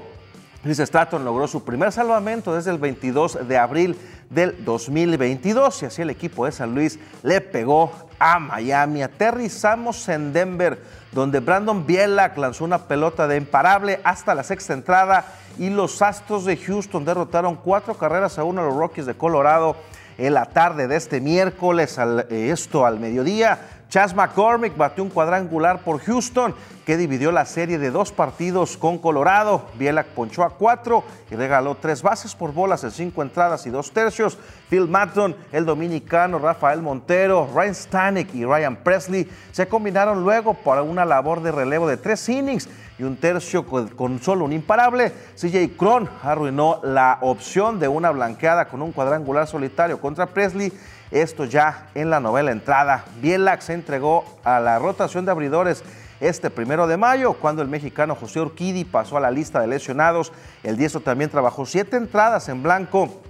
Chris 0.63 0.79
Stratton 0.79 1.25
logró 1.25 1.47
su 1.47 1.65
primer 1.65 1.93
salvamento 1.93 2.55
desde 2.55 2.71
el 2.71 2.79
22 2.79 3.47
de 3.47 3.59
abril 3.59 3.97
del 4.29 4.65
2022 4.65 5.83
y 5.83 5.87
así 5.87 6.03
el 6.03 6.11
equipo 6.11 6.47
de 6.47 6.53
San 6.53 6.75
Luis 6.75 6.99
le 7.23 7.41
pegó 7.41 8.08
a 8.19 8.39
Miami. 8.39 9.03
Aterrizamos 9.03 10.09
en 10.09 10.33
Denver, 10.33 10.83
donde 11.13 11.41
Brandon 11.41 11.87
Bielak 11.87 12.37
lanzó 12.37 12.65
una 12.65 12.79
pelota 12.79 13.29
de 13.29 13.37
imparable 13.37 14.01
hasta 14.05 14.35
la 14.35 14.43
sexta 14.43 14.75
entrada 14.75 15.25
y 15.59 15.71
los 15.71 16.03
Astros 16.03 16.45
de 16.45 16.57
Houston 16.57 17.05
derrotaron 17.05 17.57
cuatro 17.57 17.95
carreras 17.95 18.39
a 18.39 18.45
uno 18.45 18.63
a 18.63 18.65
los 18.67 18.77
Rockies 18.77 19.07
de 19.07 19.15
Colorado 19.15 19.77
en 20.19 20.35
la 20.35 20.47
tarde 20.47 20.89
de 20.89 20.97
este 20.97 21.21
miércoles, 21.21 21.97
eh, 21.99 22.51
esto 22.53 22.85
al 22.85 22.99
mediodía. 22.99 23.78
Chas 23.89 24.15
McCormick 24.15 24.77
batió 24.77 25.03
un 25.03 25.09
cuadrangular 25.09 25.81
por 25.81 26.01
Houston 26.01 26.55
que 26.85 26.99
dividió 26.99 27.33
la 27.33 27.47
serie 27.47 27.79
de 27.79 27.91
dos 27.91 28.13
partidos 28.13 28.77
con 28.77 28.99
Colorado. 28.99 29.65
Bielak 29.79 30.09
ponchó 30.09 30.43
a 30.43 30.51
cuatro 30.51 31.05
y 31.31 31.37
regaló 31.37 31.75
tres 31.75 32.03
bases 32.03 32.35
por 32.35 32.53
bolas 32.53 32.85
en 32.85 32.91
cinco 32.91 33.23
entradas 33.23 33.67
y 33.67 33.71
dos 33.71 33.91
tercios. 33.91 34.37
Phil 34.69 34.89
Matton, 34.89 35.35
el 35.53 35.65
dominicano, 35.65 36.39
Rafael 36.39 36.83
Montero, 36.83 37.49
Ryan 37.55 37.75
Stanek 37.75 38.35
y 38.35 38.45
Ryan 38.45 38.77
Presley 38.77 39.27
se 39.53 39.69
combinaron 39.69 40.23
luego 40.23 40.53
para 40.53 40.83
una 40.83 41.07
labor 41.07 41.43
de 41.43 41.53
relevo 41.53 41.89
de 41.89 41.97
tres 41.97 42.29
innings 42.29 42.69
y 42.99 43.05
un 43.05 43.17
tercio 43.17 43.65
con, 43.65 44.21
solo 44.21 44.45
un 44.45 44.53
imparable. 44.53 45.13
CJ 45.35 45.77
Cron 45.79 46.11
arruinó 46.23 46.81
la 46.83 47.19
opción 47.23 47.79
de 47.79 47.89
una 47.89 48.11
blanqueada 48.11 48.67
con 48.67 48.83
un 48.83 48.93
cuadrangular 48.93 49.47
solitario 49.47 49.99
contra 49.99 50.27
Presley 50.27 50.73
esto 51.11 51.45
ya 51.45 51.89
en 51.95 52.11
la 52.11 52.21
novela 52.21 52.53
entrada. 52.53 53.05
Bielac 53.21 53.61
se 53.61 53.75
entregó 53.75 54.25
a 54.45 54.61
la 54.61 54.79
rotación 54.79 55.25
de 55.25 55.31
abridores 55.31 55.83
este 56.21 56.51
primero 56.51 56.87
de 56.87 56.97
mayo, 56.97 57.35
cuando 57.35 57.63
el 57.63 57.69
mexicano 57.69 58.15
José 58.15 58.41
Urquidi 58.41 58.85
pasó 58.85 59.17
a 59.17 59.21
la 59.21 59.31
lista 59.31 59.61
de 59.61 59.69
lesionados. 59.69 60.33
El 60.63 60.77
diestro 60.77 61.01
también 61.01 61.31
trabajó 61.31 61.65
siete 61.65 61.97
entradas 61.97 62.49
en 62.49 62.63
blanco 62.63 63.23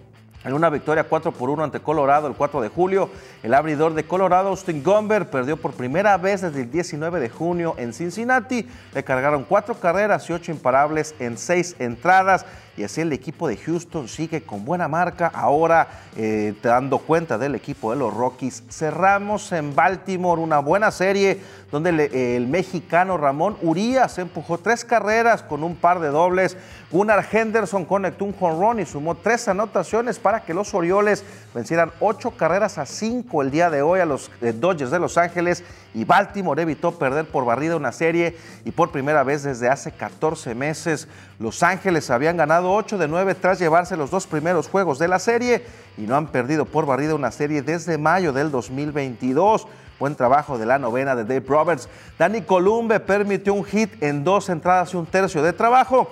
En 0.44 0.54
una 0.54 0.70
victoria 0.70 1.04
4 1.04 1.32
por 1.32 1.50
1 1.50 1.64
ante 1.64 1.80
Colorado 1.80 2.28
el 2.28 2.34
4 2.34 2.60
de 2.60 2.68
julio, 2.68 3.10
el 3.42 3.52
abridor 3.52 3.92
de 3.94 4.04
Colorado, 4.04 4.50
Austin 4.50 4.84
Gomber, 4.84 5.28
perdió 5.28 5.56
por 5.56 5.72
primera 5.72 6.16
vez 6.16 6.42
desde 6.42 6.62
el 6.62 6.70
19 6.70 7.18
de 7.18 7.28
junio 7.28 7.74
en 7.76 7.92
Cincinnati. 7.92 8.66
Le 8.94 9.02
cargaron 9.02 9.42
cuatro 9.42 9.74
carreras 9.74 10.30
y 10.30 10.32
ocho 10.32 10.52
imparables 10.52 11.14
en 11.18 11.36
seis 11.36 11.74
entradas 11.80 12.46
y 12.78 12.84
así 12.84 13.00
el 13.00 13.12
equipo 13.12 13.48
de 13.48 13.56
Houston 13.56 14.06
sigue 14.06 14.42
con 14.42 14.64
buena 14.64 14.86
marca. 14.86 15.32
Ahora, 15.34 15.88
eh, 16.16 16.54
dando 16.62 16.98
cuenta 16.98 17.36
del 17.36 17.56
equipo 17.56 17.90
de 17.90 17.98
los 17.98 18.14
Rockies, 18.14 18.62
cerramos 18.70 19.50
en 19.50 19.74
Baltimore 19.74 20.40
una 20.40 20.60
buena 20.60 20.92
serie 20.92 21.40
donde 21.72 22.36
el 22.36 22.46
mexicano 22.46 23.18
Ramón 23.18 23.56
Urias 23.62 24.18
empujó 24.18 24.58
tres 24.58 24.84
carreras 24.84 25.42
con 25.42 25.64
un 25.64 25.74
par 25.74 25.98
de 25.98 26.08
dobles. 26.08 26.56
Gunnar 26.90 27.26
Henderson 27.30 27.84
conectó 27.84 28.24
un 28.24 28.34
run 28.38 28.80
y 28.80 28.86
sumó 28.86 29.16
tres 29.16 29.48
anotaciones 29.48 30.18
para 30.18 30.44
que 30.44 30.54
los 30.54 30.72
Orioles 30.72 31.24
vencieran 31.54 31.90
ocho 32.00 32.30
carreras 32.30 32.78
a 32.78 32.86
cinco 32.86 33.42
el 33.42 33.50
día 33.50 33.68
de 33.68 33.82
hoy 33.82 34.00
a 34.00 34.06
los 34.06 34.30
eh, 34.40 34.52
Dodgers 34.52 34.90
de 34.90 34.98
Los 34.98 35.18
Ángeles 35.18 35.64
y 35.94 36.04
Baltimore 36.04 36.60
evitó 36.60 36.98
perder 36.98 37.26
por 37.26 37.44
barrida 37.44 37.76
una 37.76 37.92
serie 37.92 38.36
y 38.64 38.70
por 38.70 38.90
primera 38.90 39.22
vez 39.22 39.42
desde 39.42 39.68
hace 39.68 39.90
14 39.92 40.54
meses 40.54 41.08
Los 41.38 41.62
Ángeles 41.62 42.10
habían 42.10 42.36
ganado 42.36 42.72
8 42.72 42.98
de 42.98 43.08
9 43.08 43.34
tras 43.34 43.58
llevarse 43.58 43.96
los 43.96 44.10
dos 44.10 44.26
primeros 44.26 44.68
juegos 44.68 44.98
de 44.98 45.08
la 45.08 45.18
serie 45.18 45.64
y 45.96 46.02
no 46.02 46.16
han 46.16 46.28
perdido 46.28 46.66
por 46.66 46.86
barrida 46.86 47.14
una 47.14 47.30
serie 47.30 47.62
desde 47.62 47.98
mayo 47.98 48.32
del 48.32 48.50
2022. 48.50 49.66
Buen 49.98 50.14
trabajo 50.14 50.58
de 50.58 50.66
la 50.66 50.78
novena 50.78 51.16
de 51.16 51.24
Dave 51.24 51.44
Roberts. 51.48 51.88
Danny 52.18 52.42
Columbe 52.42 53.00
permitió 53.00 53.54
un 53.54 53.64
hit 53.64 54.00
en 54.00 54.22
dos 54.22 54.48
entradas 54.48 54.94
y 54.94 54.96
un 54.96 55.06
tercio 55.06 55.42
de 55.42 55.52
trabajo, 55.52 56.08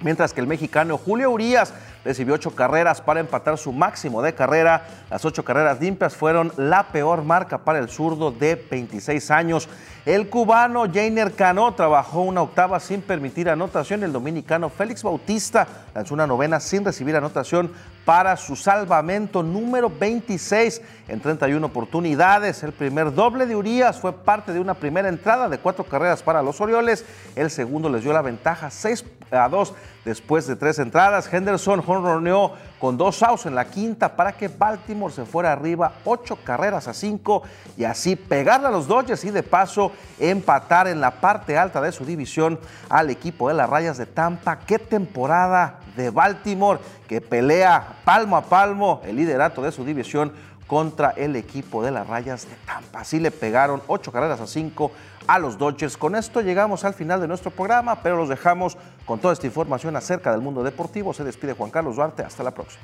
mientras 0.00 0.32
que 0.32 0.40
el 0.40 0.48
mexicano 0.48 0.98
Julio 0.98 1.30
Urias 1.30 1.72
recibió 2.04 2.34
ocho 2.34 2.54
carreras 2.54 3.00
para 3.00 3.20
empatar 3.20 3.58
su 3.58 3.72
máximo 3.72 4.22
de 4.22 4.34
carrera. 4.34 4.86
Las 5.10 5.24
ocho 5.24 5.44
carreras 5.44 5.80
limpias 5.80 6.16
fueron 6.16 6.52
la 6.56 6.84
peor 6.84 7.22
marca 7.22 7.58
para 7.58 7.78
el 7.78 7.88
zurdo 7.88 8.30
de 8.30 8.54
26 8.70 9.30
años. 9.30 9.68
El 10.04 10.28
cubano 10.28 10.84
Jainer 10.92 11.32
Cano 11.32 11.72
trabajó 11.74 12.22
una 12.22 12.42
octava 12.42 12.80
sin 12.80 13.02
permitir 13.02 13.48
anotación. 13.48 14.02
El 14.02 14.12
dominicano 14.12 14.68
Félix 14.68 15.02
Bautista 15.02 15.66
lanzó 15.94 16.14
una 16.14 16.26
novena 16.26 16.58
sin 16.58 16.84
recibir 16.84 17.14
anotación 17.14 17.70
para 18.04 18.36
su 18.36 18.56
salvamento 18.56 19.42
número 19.42 19.90
26 19.90 20.82
en 21.08 21.20
31 21.20 21.64
oportunidades. 21.66 22.62
El 22.62 22.72
primer 22.72 23.14
doble 23.14 23.46
de 23.46 23.56
Urias 23.56 24.00
fue 24.00 24.12
parte 24.12 24.52
de 24.52 24.60
una 24.60 24.74
primera 24.74 25.08
entrada 25.08 25.48
de 25.48 25.58
cuatro 25.58 25.84
carreras 25.84 26.22
para 26.22 26.42
los 26.42 26.60
Orioles. 26.60 27.04
El 27.36 27.50
segundo 27.50 27.88
les 27.88 28.02
dio 28.02 28.12
la 28.12 28.22
ventaja 28.22 28.70
6 28.70 29.04
a 29.30 29.48
2 29.48 29.74
después 30.04 30.46
de 30.46 30.56
tres 30.56 30.78
entradas. 30.78 31.32
Henderson 31.32 31.82
honroneó 31.86 32.52
con 32.78 32.96
dos 32.96 33.22
outs 33.22 33.46
en 33.46 33.54
la 33.54 33.66
quinta 33.66 34.16
para 34.16 34.32
que 34.32 34.48
Baltimore 34.48 35.12
se 35.12 35.24
fuera 35.24 35.52
arriba 35.52 35.92
ocho 36.04 36.36
carreras 36.42 36.88
a 36.88 36.94
cinco 36.94 37.42
y 37.76 37.84
así 37.84 38.16
pegarle 38.16 38.66
a 38.66 38.70
los 38.70 38.88
Dodgers 38.88 39.24
y 39.24 39.30
de 39.30 39.42
paso 39.42 39.92
empatar 40.18 40.88
en 40.88 41.00
la 41.00 41.12
parte 41.12 41.56
alta 41.56 41.80
de 41.80 41.92
su 41.92 42.04
división 42.04 42.58
al 42.88 43.10
equipo 43.10 43.48
de 43.48 43.54
las 43.54 43.70
Rayas 43.70 43.98
de 43.98 44.06
Tampa. 44.06 44.58
¡Qué 44.58 44.78
temporada 44.78 45.78
de 45.96 46.10
Baltimore 46.10 46.80
que 47.08 47.20
pelea 47.20 47.96
palmo 48.04 48.36
a 48.36 48.42
palmo 48.42 49.00
el 49.04 49.16
liderato 49.16 49.62
de 49.62 49.72
su 49.72 49.84
división 49.84 50.32
contra 50.66 51.10
el 51.10 51.36
equipo 51.36 51.82
de 51.82 51.90
las 51.90 52.06
Rayas 52.06 52.48
de 52.48 52.54
Tampa. 52.66 53.00
Así 53.00 53.20
le 53.20 53.30
pegaron 53.30 53.82
ocho 53.88 54.10
carreras 54.10 54.40
a 54.40 54.46
cinco 54.46 54.90
a 55.26 55.38
los 55.38 55.58
Dodgers. 55.58 55.96
Con 55.96 56.16
esto 56.16 56.40
llegamos 56.40 56.84
al 56.84 56.94
final 56.94 57.20
de 57.20 57.28
nuestro 57.28 57.50
programa, 57.50 58.02
pero 58.02 58.16
los 58.16 58.28
dejamos 58.28 58.78
con 59.04 59.18
toda 59.18 59.34
esta 59.34 59.46
información 59.46 59.96
acerca 59.96 60.32
del 60.32 60.40
mundo 60.40 60.62
deportivo. 60.62 61.12
Se 61.12 61.24
despide 61.24 61.52
Juan 61.52 61.70
Carlos 61.70 61.96
Duarte. 61.96 62.22
Hasta 62.22 62.42
la 62.42 62.52
próxima. 62.52 62.82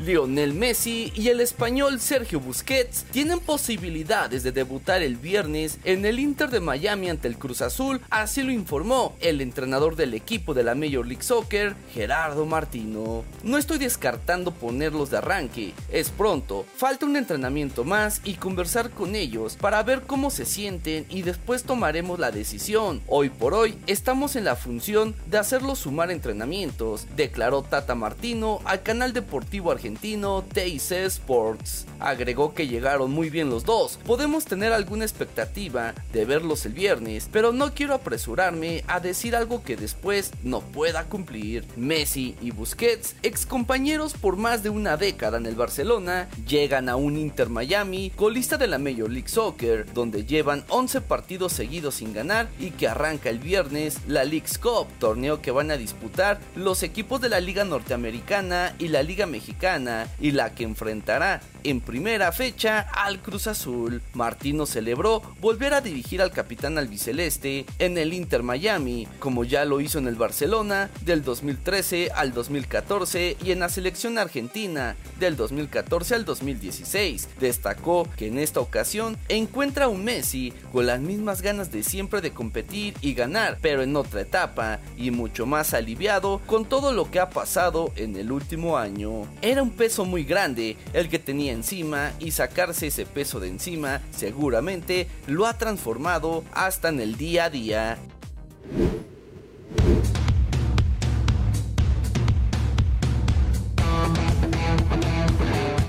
Lionel 0.00 0.54
Messi 0.54 1.12
y 1.16 1.28
el 1.28 1.40
español 1.40 1.98
Sergio 1.98 2.38
Busquets 2.38 3.04
tienen 3.10 3.40
posibilidades 3.40 4.44
de 4.44 4.52
debutar 4.52 5.02
el 5.02 5.16
viernes 5.16 5.78
en 5.82 6.04
el 6.04 6.20
Inter 6.20 6.50
de 6.50 6.60
Miami 6.60 7.10
ante 7.10 7.26
el 7.26 7.36
Cruz 7.36 7.62
Azul, 7.62 8.00
así 8.08 8.42
lo 8.42 8.52
informó 8.52 9.16
el 9.20 9.40
entrenador 9.40 9.96
del 9.96 10.14
equipo 10.14 10.54
de 10.54 10.62
la 10.62 10.76
Major 10.76 11.04
League 11.04 11.24
Soccer, 11.24 11.74
Gerardo 11.92 12.46
Martino. 12.46 13.24
No 13.42 13.58
estoy 13.58 13.78
descartando 13.78 14.52
ponerlos 14.52 15.10
de 15.10 15.18
arranque, 15.18 15.74
es 15.90 16.10
pronto, 16.10 16.64
falta 16.76 17.04
un 17.04 17.16
entrenamiento 17.16 17.82
más 17.82 18.20
y 18.22 18.34
conversar 18.34 18.90
con 18.90 19.16
ellos 19.16 19.56
para 19.56 19.82
ver 19.82 20.02
cómo 20.02 20.30
se 20.30 20.44
sienten 20.44 21.06
y 21.08 21.22
después 21.22 21.64
tomaremos 21.64 22.20
la 22.20 22.30
decisión. 22.30 23.02
Hoy 23.08 23.30
por 23.30 23.52
hoy 23.52 23.76
estamos 23.88 24.36
en 24.36 24.44
la 24.44 24.54
función 24.54 25.16
de 25.26 25.38
hacerlos 25.38 25.80
sumar 25.80 26.12
entrenamientos, 26.12 27.08
declaró 27.16 27.62
Tata 27.62 27.96
Martino 27.96 28.60
al 28.64 28.84
canal 28.84 29.12
deportivo 29.12 29.72
argentino 29.72 29.87
argentino 29.88 30.44
TIC 30.52 31.06
Sports. 31.06 31.86
Agregó 31.98 32.52
que 32.52 32.68
llegaron 32.68 33.10
muy 33.10 33.30
bien 33.30 33.48
los 33.48 33.64
dos. 33.64 33.98
Podemos 34.04 34.44
tener 34.44 34.72
alguna 34.72 35.04
expectativa 35.04 35.94
de 36.12 36.26
verlos 36.26 36.66
el 36.66 36.74
viernes, 36.74 37.28
pero 37.32 37.52
no 37.52 37.72
quiero 37.72 37.94
apresurarme 37.94 38.84
a 38.86 39.00
decir 39.00 39.34
algo 39.34 39.62
que 39.62 39.76
después 39.76 40.30
no 40.42 40.60
pueda 40.60 41.04
cumplir. 41.04 41.64
Messi 41.76 42.36
y 42.42 42.50
Busquets, 42.50 43.16
ex 43.22 43.46
compañeros 43.46 44.12
por 44.12 44.36
más 44.36 44.62
de 44.62 44.68
una 44.68 44.98
década 44.98 45.38
en 45.38 45.46
el 45.46 45.54
Barcelona, 45.54 46.28
llegan 46.46 46.90
a 46.90 46.96
un 46.96 47.16
Inter 47.16 47.48
Miami, 47.48 48.10
colista 48.14 48.58
de 48.58 48.66
la 48.66 48.78
Major 48.78 49.10
League 49.10 49.28
Soccer, 49.28 49.90
donde 49.94 50.26
llevan 50.26 50.64
11 50.68 51.00
partidos 51.00 51.54
seguidos 51.54 51.96
sin 51.96 52.12
ganar 52.12 52.48
y 52.60 52.72
que 52.72 52.88
arranca 52.88 53.30
el 53.30 53.38
viernes 53.38 54.00
la 54.06 54.24
League's 54.24 54.58
Cup, 54.58 54.86
torneo 54.98 55.40
que 55.40 55.50
van 55.50 55.70
a 55.70 55.78
disputar 55.78 56.40
los 56.54 56.82
equipos 56.82 57.22
de 57.22 57.30
la 57.30 57.40
Liga 57.40 57.64
Norteamericana 57.64 58.74
y 58.78 58.88
la 58.88 59.02
Liga 59.02 59.24
Mexicana 59.24 59.77
y 60.20 60.32
la 60.32 60.54
que 60.54 60.64
enfrentará 60.64 61.40
en 61.62 61.80
primera 61.80 62.32
fecha 62.32 62.80
al 62.80 63.20
Cruz 63.20 63.46
Azul. 63.46 64.02
Martino 64.12 64.66
celebró 64.66 65.22
volver 65.40 65.74
a 65.74 65.80
dirigir 65.80 66.20
al 66.20 66.32
capitán 66.32 66.78
albiceleste 66.78 67.64
en 67.78 67.98
el 67.98 68.12
Inter 68.12 68.42
Miami, 68.42 69.06
como 69.20 69.44
ya 69.44 69.64
lo 69.64 69.80
hizo 69.80 69.98
en 69.98 70.08
el 70.08 70.16
Barcelona 70.16 70.90
del 71.02 71.22
2013 71.22 72.10
al 72.14 72.32
2014 72.32 73.36
y 73.44 73.52
en 73.52 73.60
la 73.60 73.68
selección 73.68 74.18
argentina 74.18 74.96
del 75.20 75.36
2014 75.36 76.14
al 76.16 76.24
2016. 76.24 77.28
Destacó 77.38 78.08
que 78.16 78.26
en 78.26 78.38
esta 78.38 78.60
ocasión 78.60 79.16
encuentra 79.28 79.84
a 79.84 79.88
un 79.88 80.04
Messi 80.04 80.52
con 80.72 80.86
las 80.86 81.00
mismas 81.00 81.42
ganas 81.42 81.70
de 81.70 81.82
siempre 81.82 82.20
de 82.20 82.32
competir 82.32 82.94
y 83.00 83.14
ganar, 83.14 83.58
pero 83.60 83.82
en 83.82 83.94
otra 83.94 84.22
etapa 84.22 84.80
y 84.96 85.10
mucho 85.10 85.46
más 85.46 85.74
aliviado 85.74 86.40
con 86.46 86.64
todo 86.64 86.92
lo 86.92 87.10
que 87.10 87.20
ha 87.20 87.30
pasado 87.30 87.92
en 87.96 88.16
el 88.16 88.32
último 88.32 88.78
año. 88.78 89.26
Era 89.42 89.62
un 89.62 89.67
peso 89.70 90.04
muy 90.04 90.24
grande 90.24 90.76
el 90.92 91.08
que 91.08 91.18
tenía 91.18 91.52
encima 91.52 92.12
y 92.18 92.30
sacarse 92.30 92.88
ese 92.88 93.06
peso 93.06 93.40
de 93.40 93.48
encima 93.48 94.00
seguramente 94.10 95.08
lo 95.26 95.46
ha 95.46 95.56
transformado 95.58 96.44
hasta 96.52 96.88
en 96.88 97.00
el 97.00 97.16
día 97.16 97.44
a 97.44 97.50
día. 97.50 97.98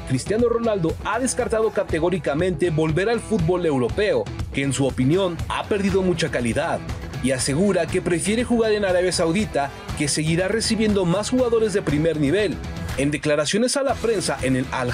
Cristiano 0.09 0.49
Ronaldo 0.49 0.95
ha 1.05 1.19
descartado 1.19 1.69
categóricamente 1.69 2.71
volver 2.71 3.09
al 3.09 3.19
fútbol 3.19 3.67
europeo, 3.67 4.23
que 4.51 4.63
en 4.63 4.73
su 4.73 4.87
opinión 4.87 5.37
ha 5.49 5.65
perdido 5.65 6.01
mucha 6.01 6.31
calidad, 6.31 6.79
y 7.21 7.29
asegura 7.31 7.85
que 7.85 8.01
prefiere 8.01 8.43
jugar 8.43 8.71
en 8.71 8.85
Arabia 8.85 9.11
Saudita, 9.11 9.69
que 9.99 10.07
seguirá 10.07 10.47
recibiendo 10.47 11.05
más 11.05 11.29
jugadores 11.29 11.73
de 11.73 11.83
primer 11.83 12.19
nivel. 12.19 12.57
En 12.99 13.11
declaraciones 13.11 13.77
a 13.77 13.83
la 13.83 13.95
prensa 13.95 14.37
en 14.41 14.57
el 14.57 14.65
Al 14.73 14.91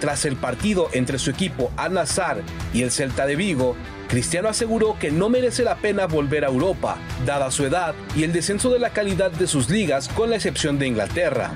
tras 0.00 0.24
el 0.24 0.36
partido 0.36 0.88
entre 0.92 1.18
su 1.18 1.28
equipo 1.28 1.70
Al 1.76 1.92
Nassr 1.92 2.42
y 2.72 2.82
el 2.82 2.90
Celta 2.90 3.26
de 3.26 3.36
Vigo, 3.36 3.76
Cristiano 4.08 4.48
aseguró 4.48 4.98
que 4.98 5.10
no 5.10 5.28
merece 5.28 5.62
la 5.62 5.76
pena 5.76 6.06
volver 6.06 6.46
a 6.46 6.48
Europa, 6.48 6.96
dada 7.26 7.50
su 7.50 7.66
edad 7.66 7.94
y 8.16 8.24
el 8.24 8.32
descenso 8.32 8.70
de 8.70 8.78
la 8.78 8.94
calidad 8.94 9.30
de 9.30 9.46
sus 9.46 9.68
ligas 9.68 10.08
con 10.08 10.30
la 10.30 10.36
excepción 10.36 10.78
de 10.78 10.86
Inglaterra. 10.86 11.50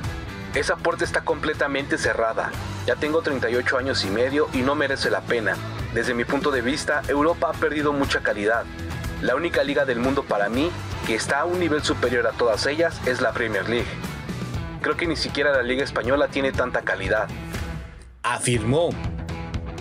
Esa 0.55 0.77
puerta 0.77 1.03
está 1.03 1.23
completamente 1.23 1.97
cerrada. 1.97 2.51
Ya 2.87 2.97
tengo 2.97 3.23
38 3.23 3.79
años 3.79 4.05
y 4.05 4.11
medio 4.11 4.51
y 4.53 4.59
no 4.59 4.75
merece 4.75 5.09
la 5.09 5.23
pena. 5.23 5.57
Desde 5.95 6.13
mi 6.13 6.27
punto 6.27 6.51
de 6.51 6.61
vista, 6.61 7.01
Europa 7.09 7.49
ha 7.49 7.59
perdido 7.59 7.95
mucha 7.95 8.21
calidad. 8.21 8.65
La 9.23 9.35
única 9.35 9.65
liga 9.65 9.87
del 9.87 9.99
mundo 9.99 10.25
para 10.25 10.51
mí 10.51 10.71
que 11.07 11.15
está 11.15 11.41
a 11.41 11.45
un 11.47 11.59
nivel 11.59 11.83
superior 11.83 12.27
a 12.27 12.33
todas 12.33 12.67
ellas 12.67 13.01
es 13.07 13.23
la 13.23 13.33
Premier 13.33 13.67
League. 13.67 13.89
Creo 14.85 14.99
que 14.99 15.07
ni 15.07 15.17
siquiera 15.17 15.51
la 15.51 15.63
Liga 15.63 15.83
Española 15.83 16.29
tiene 16.29 16.53
tanta 16.53 16.83
calidad. 16.83 17.27
Afirmó. 18.23 18.91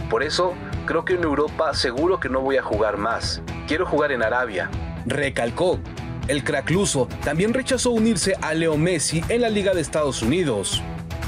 Por 0.09 0.23
eso, 0.23 0.53
creo 0.85 1.03
que 1.03 1.15
en 1.15 1.23
Europa 1.23 1.73
seguro 1.73 2.21
que 2.21 2.29
no 2.29 2.39
voy 2.39 2.55
a 2.55 2.63
jugar 2.63 2.95
más. 2.95 3.41
Quiero 3.67 3.85
jugar 3.85 4.13
en 4.13 4.23
Arabia. 4.23 4.71
Recalcó. 5.05 5.77
El 6.29 6.45
crack 6.45 6.69
luso 6.69 7.09
también 7.21 7.53
rechazó 7.53 7.91
unirse 7.91 8.37
a 8.41 8.53
Leo 8.53 8.77
Messi 8.77 9.21
en 9.27 9.41
la 9.41 9.49
Liga 9.49 9.73
de 9.73 9.81
Estados 9.81 10.21
Unidos. 10.21 10.81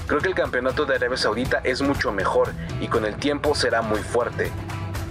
Creo 0.08 0.22
que 0.22 0.30
el 0.30 0.36
campeonato 0.36 0.86
de 0.86 0.96
Arabia 0.96 1.18
Saudita 1.18 1.60
es 1.66 1.82
mucho 1.82 2.14
mejor 2.14 2.54
y 2.80 2.88
con 2.88 3.04
el 3.04 3.18
tiempo 3.18 3.56
será 3.56 3.82
muy 3.82 4.00
fuerte. 4.00 4.54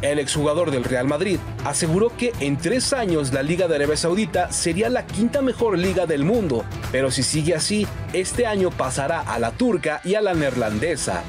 El 0.04 0.18
exjugador 0.18 0.70
del 0.70 0.84
Real 0.84 1.06
Madrid 1.06 1.38
aseguró 1.64 2.14
que 2.14 2.34
en 2.40 2.58
tres 2.58 2.92
años 2.92 3.32
la 3.32 3.42
Liga 3.42 3.68
de 3.68 3.76
Arabia 3.76 3.96
Saudita 3.96 4.52
sería 4.52 4.90
la 4.90 5.06
quinta 5.06 5.40
mejor 5.40 5.78
liga 5.78 6.04
del 6.04 6.24
mundo, 6.24 6.66
pero 6.92 7.10
si 7.10 7.22
sigue 7.22 7.54
así, 7.54 7.86
este 8.12 8.46
año 8.46 8.70
pasará 8.70 9.22
a 9.22 9.38
la 9.38 9.52
turca 9.52 10.02
y 10.04 10.14
a 10.14 10.20
la 10.20 10.34
neerlandesa. 10.34 11.22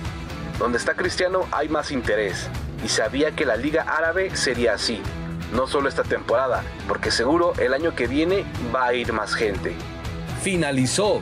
Donde 0.60 0.78
está 0.78 0.94
Cristiano 0.94 1.46
hay 1.54 1.70
más 1.70 1.90
interés, 1.90 2.50
y 2.84 2.90
sabía 2.90 3.32
que 3.32 3.46
la 3.46 3.56
Liga 3.56 3.84
Árabe 3.84 4.36
sería 4.36 4.74
así, 4.74 5.00
no 5.54 5.68
solo 5.68 5.88
esta 5.88 6.04
temporada, 6.04 6.62
porque 6.86 7.12
seguro 7.12 7.54
el 7.60 7.74
año 7.74 7.96
que 7.96 8.08
viene 8.08 8.44
va 8.76 8.88
a 8.88 8.94
ir 8.94 9.14
más 9.14 9.36
gente. 9.36 9.74
Finalizó. 10.44 11.22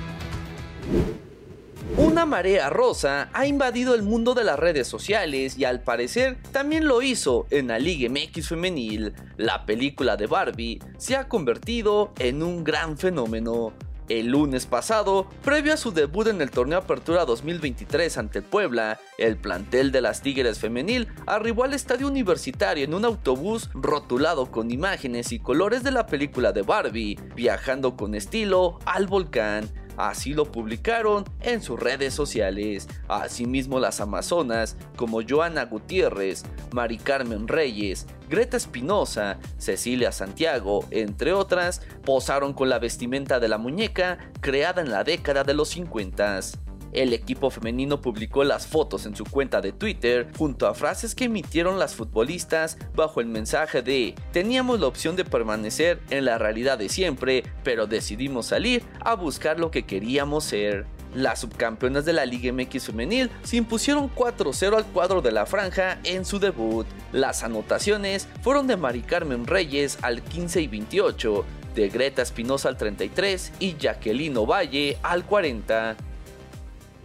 Una 1.95 2.25
marea 2.25 2.71
rosa 2.71 3.29
ha 3.33 3.45
invadido 3.45 3.93
el 3.93 4.01
mundo 4.01 4.33
de 4.33 4.43
las 4.43 4.57
redes 4.57 4.87
sociales 4.87 5.59
y 5.59 5.65
al 5.65 5.81
parecer 5.81 6.37
también 6.51 6.87
lo 6.87 7.03
hizo 7.03 7.45
en 7.51 7.67
la 7.67 7.77
Liga 7.77 8.09
MX 8.09 8.47
femenil. 8.47 9.13
La 9.37 9.67
película 9.67 10.17
de 10.17 10.25
Barbie 10.25 10.79
se 10.97 11.15
ha 11.15 11.27
convertido 11.27 12.11
en 12.17 12.41
un 12.41 12.63
gran 12.63 12.97
fenómeno. 12.97 13.73
El 14.09 14.29
lunes 14.29 14.65
pasado, 14.65 15.27
previo 15.43 15.73
a 15.73 15.77
su 15.77 15.91
debut 15.91 16.27
en 16.27 16.41
el 16.41 16.49
torneo 16.49 16.79
Apertura 16.79 17.25
2023 17.25 18.17
ante 18.17 18.41
Puebla, 18.41 18.99
el 19.19 19.37
plantel 19.37 19.91
de 19.91 20.01
las 20.01 20.21
Tigres 20.21 20.59
femenil 20.59 21.07
arribó 21.27 21.63
al 21.63 21.73
estadio 21.73 22.07
universitario 22.07 22.83
en 22.83 22.95
un 22.95 23.05
autobús 23.05 23.69
rotulado 23.73 24.51
con 24.51 24.71
imágenes 24.71 25.31
y 25.31 25.39
colores 25.39 25.83
de 25.83 25.91
la 25.91 26.07
película 26.07 26.51
de 26.51 26.63
Barbie, 26.63 27.19
viajando 27.35 27.95
con 27.95 28.15
estilo 28.15 28.79
al 28.85 29.05
volcán. 29.07 29.82
Así 29.97 30.33
lo 30.33 30.51
publicaron 30.51 31.25
en 31.41 31.61
sus 31.61 31.79
redes 31.79 32.13
sociales. 32.13 32.87
Asimismo, 33.07 33.79
las 33.79 34.01
amazonas 34.01 34.75
como 34.95 35.21
Joana 35.27 35.65
Gutiérrez, 35.65 36.43
Mari 36.71 36.97
Carmen 36.97 37.47
Reyes, 37.47 38.07
Greta 38.29 38.57
Espinosa, 38.57 39.37
Cecilia 39.57 40.11
Santiago, 40.11 40.85
entre 40.91 41.33
otras, 41.33 41.81
posaron 42.03 42.53
con 42.53 42.69
la 42.69 42.79
vestimenta 42.79 43.39
de 43.39 43.47
la 43.47 43.57
muñeca 43.57 44.17
creada 44.41 44.81
en 44.81 44.91
la 44.91 45.03
década 45.03 45.43
de 45.43 45.53
los 45.53 45.69
50. 45.69 46.62
El 46.93 47.11
equipo 47.11 47.49
femenino 47.49 48.01
publicó 48.01 48.43
las 48.43 48.67
fotos 48.67 49.07
en 49.07 49.15
su 49.15 49.25
cuenta 49.25 49.61
de 49.61 49.71
Twitter 49.71 50.27
junto 50.37 50.67
a 50.67 50.75
frases 50.75 51.15
que 51.15 51.25
emitieron 51.25 51.79
las 51.79 51.95
futbolistas 51.95 52.77
bajo 52.95 53.19
el 53.19 53.25
mensaje 53.25 53.81
de 53.81 54.13
teníamos 54.31 54.79
la 54.79 54.87
opción 54.87 55.15
de 55.15 55.25
permanecer 55.25 55.99
en 56.11 56.25
la 56.25 56.37
realidad 56.37 56.77
de 56.77 56.89
siempre, 56.89 57.43
pero 57.63 57.87
decidimos 57.87 58.45
salir 58.45 58.83
a 58.99 59.15
buscar 59.15 59.59
lo 59.59 59.71
que 59.71 59.83
queríamos 59.83 60.43
ser. 60.43 60.85
Las 61.15 61.41
subcampeonas 61.41 62.05
de 62.05 62.13
la 62.13 62.25
Liga 62.25 62.51
MX 62.53 62.85
femenil 62.85 63.29
se 63.43 63.57
impusieron 63.57 64.13
4-0 64.13 64.77
al 64.77 64.85
cuadro 64.85 65.21
de 65.21 65.31
la 65.31 65.45
franja 65.45 65.99
en 66.03 66.25
su 66.25 66.39
debut. 66.39 66.85
Las 67.11 67.43
anotaciones 67.43 68.27
fueron 68.41 68.67
de 68.67 68.77
Mari 68.77 69.01
Carmen 69.01 69.47
Reyes 69.47 69.97
al 70.01 70.21
15 70.21 70.61
y 70.61 70.67
28, 70.67 71.45
de 71.75 71.89
Greta 71.89 72.21
Espinosa 72.21 72.69
al 72.69 72.77
33 72.77 73.53
y 73.59 73.75
Jacqueline 73.77 74.45
Valle 74.45 74.97
al 75.03 75.25
40. 75.25 76.12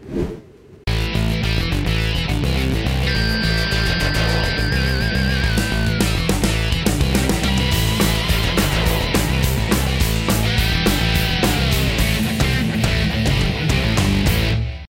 you. 0.06 0.47